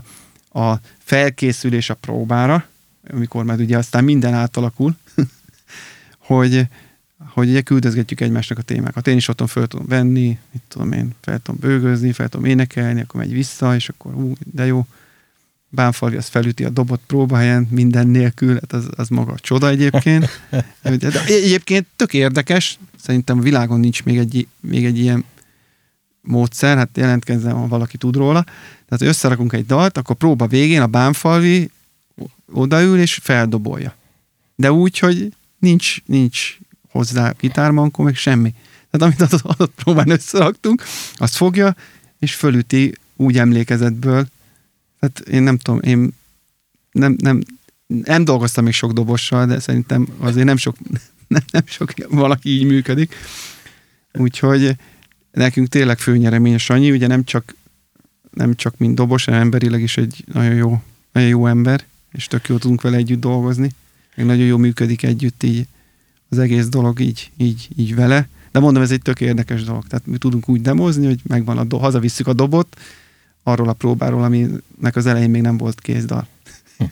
[0.52, 2.66] a felkészülés a próbára,
[3.10, 4.96] amikor már ugye aztán minden átalakul,
[6.18, 6.66] hogy,
[7.18, 9.06] hogy ugye küldözgetjük egymásnak a témákat.
[9.06, 13.00] Én is otthon föl tudom venni, mit tudom én, fel tudom bőgözni, fel tudom énekelni,
[13.00, 14.86] akkor megy vissza, és akkor ú, de jó.
[15.74, 20.28] Bánfalvi az felüti a dobot próbahelyen minden nélkül, hát az, az maga a csoda egyébként.
[20.82, 25.24] De egyébként tök érdekes, szerintem a világon nincs még egy, még egy ilyen
[26.20, 28.44] módszer, hát jelentkezzen, ha valaki tud róla.
[28.88, 31.70] Tehát, összerakunk egy dalt, akkor próba végén a bánfalvi
[32.52, 33.94] odaül és feldobolja.
[34.56, 36.56] De úgy, hogy nincs, nincs
[36.90, 38.54] hozzá gitármankó, meg semmi.
[38.90, 40.82] Tehát amit az adott próbán összeraktunk,
[41.14, 41.74] azt fogja,
[42.18, 44.26] és fölüti úgy emlékezetből.
[45.04, 46.12] Tehát én nem tudom, én
[46.92, 47.42] nem, nem,
[47.86, 50.76] nem dolgoztam még sok dobossal, de szerintem azért nem sok,
[51.34, 53.14] nem, nem sok valaki így működik.
[54.12, 54.76] Úgyhogy
[55.32, 57.54] nekünk tényleg főnyeremény Sanyi, ugye nem csak,
[58.30, 60.82] nem csak mint dobos, hanem emberileg is egy nagyon jó,
[61.12, 63.70] nagyon jó ember, és tök jó tudunk vele együtt dolgozni.
[64.16, 65.66] Meg nagyon jó működik együtt így
[66.28, 68.28] az egész dolog így, így, így vele.
[68.52, 69.86] De mondom, ez egy tök érdekes dolog.
[69.86, 72.76] Tehát mi tudunk úgy demozni, hogy megvan a do, hazavisszük a dobot,
[73.44, 76.26] arról a próbáról, aminek az elején még nem volt kézdal.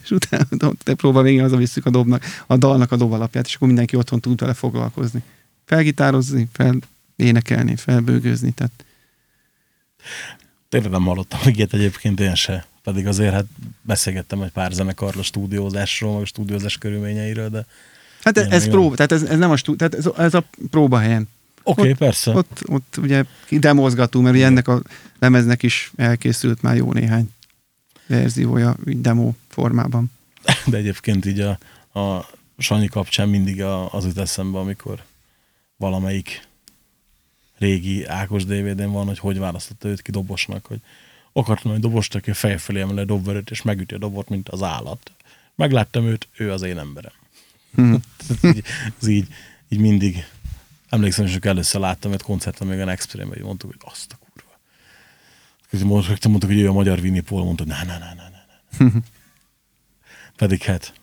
[0.03, 3.95] és utána te próba végén hazavisszük a dobnak, a dalnak a dobalapját, és akkor mindenki
[3.95, 5.23] otthon tud vele foglalkozni.
[5.65, 6.75] Felgitározni, fel
[7.15, 8.51] énekelni, felbőgőzni.
[8.51, 8.85] Tehát...
[10.69, 12.65] Tényleg nem hallottam ilyet egyébként én se.
[12.83, 13.45] Pedig azért hát
[13.81, 17.65] beszélgettem egy pár zenekarról a stúdiózásról, meg a stúdiózás körülményeiről, de
[18.23, 21.29] Hát ez, ez próba, tehát ez, ez nem a stú, tehát ez, ez a próbahelyen.
[21.63, 22.31] Oké, okay, Ott- persze.
[22.31, 24.81] Ott, ott ugye demozgatunk, mert ugye ennek a
[25.19, 27.33] lemeznek is elkészült már jó néhány
[28.07, 30.11] verziója így demo formában.
[30.65, 31.57] De egyébként így a,
[31.99, 35.03] a Sanyi kapcsán mindig a, az jut eszembe, amikor
[35.77, 36.47] valamelyik
[37.57, 40.79] régi Ákos DVD-n van, hogy hogy választotta őt ki dobosnak, hogy
[41.33, 44.61] akartam egy dobost, aki a fej felé emel dobverőt, és megüti a dobot, mint az
[44.61, 45.11] állat.
[45.55, 47.11] Megláttam őt, ő az én emberem.
[47.75, 47.95] Hm.
[48.29, 48.63] ez, így,
[49.01, 49.27] ez így,
[49.69, 50.25] így mindig
[50.93, 55.85] emlékszem, hogy először láttam egy koncerten még a Extreme, hogy mondtuk, hogy azt a kurva.
[55.87, 58.23] Mondtuk, mondtuk, hogy ő a magyar Winnie Paul, mondta, na, na, na, na,
[58.79, 59.01] na.
[60.35, 60.93] Pedig hát,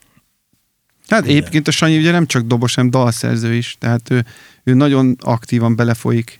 [1.11, 1.35] Hát Igen.
[1.35, 4.25] egyébként a Sanyi ugye nem csak dobos, hanem dalszerző is, tehát ő,
[4.63, 6.39] ő nagyon aktívan belefolyik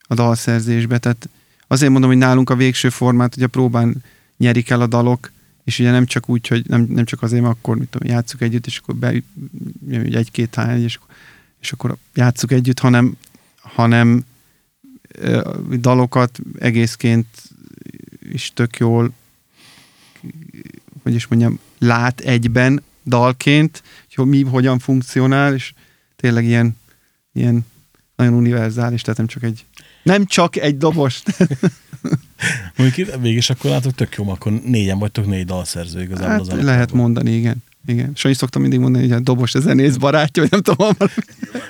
[0.00, 1.28] a dalszerzésbe, tehát
[1.66, 4.04] azért mondom, hogy nálunk a végső formát, hogy a próbán
[4.36, 5.32] nyerik el a dalok,
[5.64, 8.40] és ugye nem csak úgy, hogy nem, nem csak azért, mert akkor mit tudom, játsszuk
[8.40, 9.12] együtt, és akkor be,
[9.90, 11.14] egy-két hány, és, akkor-
[11.64, 13.16] és akkor játsszuk együtt, hanem,
[13.60, 14.24] hanem
[15.80, 17.26] dalokat egészként
[18.32, 19.12] is tök jól,
[21.02, 23.82] hogy is mondjam, lát egyben dalként,
[24.14, 25.72] hogy mi hogyan funkcionál, és
[26.16, 26.76] tényleg ilyen,
[27.32, 27.66] ilyen
[28.16, 29.64] nagyon univerzális, tehát nem csak egy
[30.02, 31.22] nem csak egy dobos.
[32.76, 36.92] mondjuk végig akkor látok, tök jó, akkor négyen vagytok, négy dalszerző igazából Hát az lehet
[36.92, 37.62] mondani, igen.
[37.86, 38.12] Igen.
[38.14, 40.96] Sanyi szoktam mindig mondani, hogy a dobos a zenész barátja, vagy nem tudom.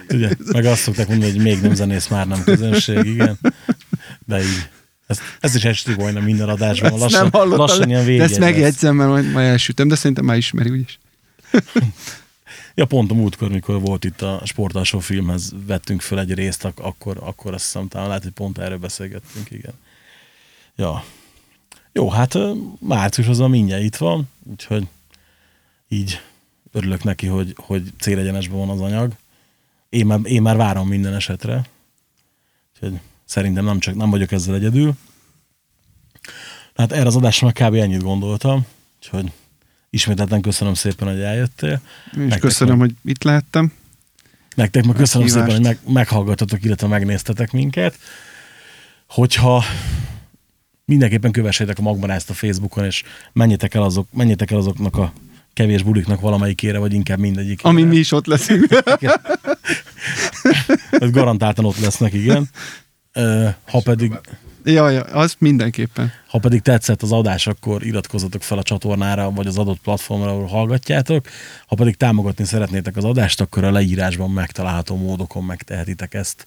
[0.09, 0.31] Ugye?
[0.53, 3.39] Meg azt szokták mondani, hogy még nem zenész, már nem közönség, igen.
[4.27, 4.69] De így.
[5.07, 6.93] Ez, ez is esik majdnem minden adásban.
[6.93, 8.23] Ezt Lassan, nem lassan ilyen de vége.
[8.23, 10.99] ezt megjegyzem, mert majd, majd elsütöm, de szerintem már ismeri úgyis.
[12.77, 16.81] Ja, pont a múltkor, mikor volt itt a sportalsó filmhez, vettünk föl egy részt, ak-
[16.81, 19.73] akkor, akkor azt hiszem, talán lehet, hogy pont erről beszélgettünk, igen.
[20.77, 21.05] Ja.
[21.93, 22.39] Jó, hát
[22.81, 24.87] március az a mindjárt itt van, úgyhogy
[25.95, 26.21] így
[26.73, 29.13] örülök neki, hogy, hogy célegyenesben van az anyag.
[29.89, 31.63] Én már, én már várom minden esetre.
[32.75, 34.95] Úgyhogy szerintem nem csak nem vagyok ezzel egyedül.
[36.75, 37.75] Hát erre az adásra kb.
[37.75, 38.67] ennyit gondoltam,
[38.97, 39.33] úgyhogy
[39.91, 41.81] ismételten köszönöm szépen, hogy eljöttél.
[42.11, 43.73] És Nektek köszönöm, meg- hogy itt lehettem.
[44.55, 45.51] Nektek meg köszönöm Meghívást.
[45.51, 47.99] szépen, hogy meg, meghallgatotok, illetve megnéztetek minket.
[49.09, 49.65] Hogyha
[50.85, 55.13] mindenképpen kövessétek a Magmarázt a Facebookon, és menjetek el, azok, menjetek el azoknak a
[55.55, 57.61] kevés buliknak valamelyikére, vagy inkább mindegyik.
[57.63, 58.67] Ami mi is ott leszünk.
[60.91, 62.49] Ez garantáltan ott lesznek, igen.
[63.67, 64.13] Ha pedig,
[64.65, 66.13] ja, ja, az mindenképpen.
[66.29, 70.47] ha pedig tetszett az adás, akkor iratkozzatok fel a csatornára, vagy az adott platformra, ahol
[70.47, 71.27] hallgatjátok.
[71.67, 76.47] Ha pedig támogatni szeretnétek az adást, akkor a leírásban megtalálható módokon megtehetitek ezt.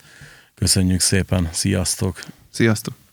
[0.56, 2.24] Köszönjük szépen, sziasztok!
[2.50, 3.07] Sziasztok!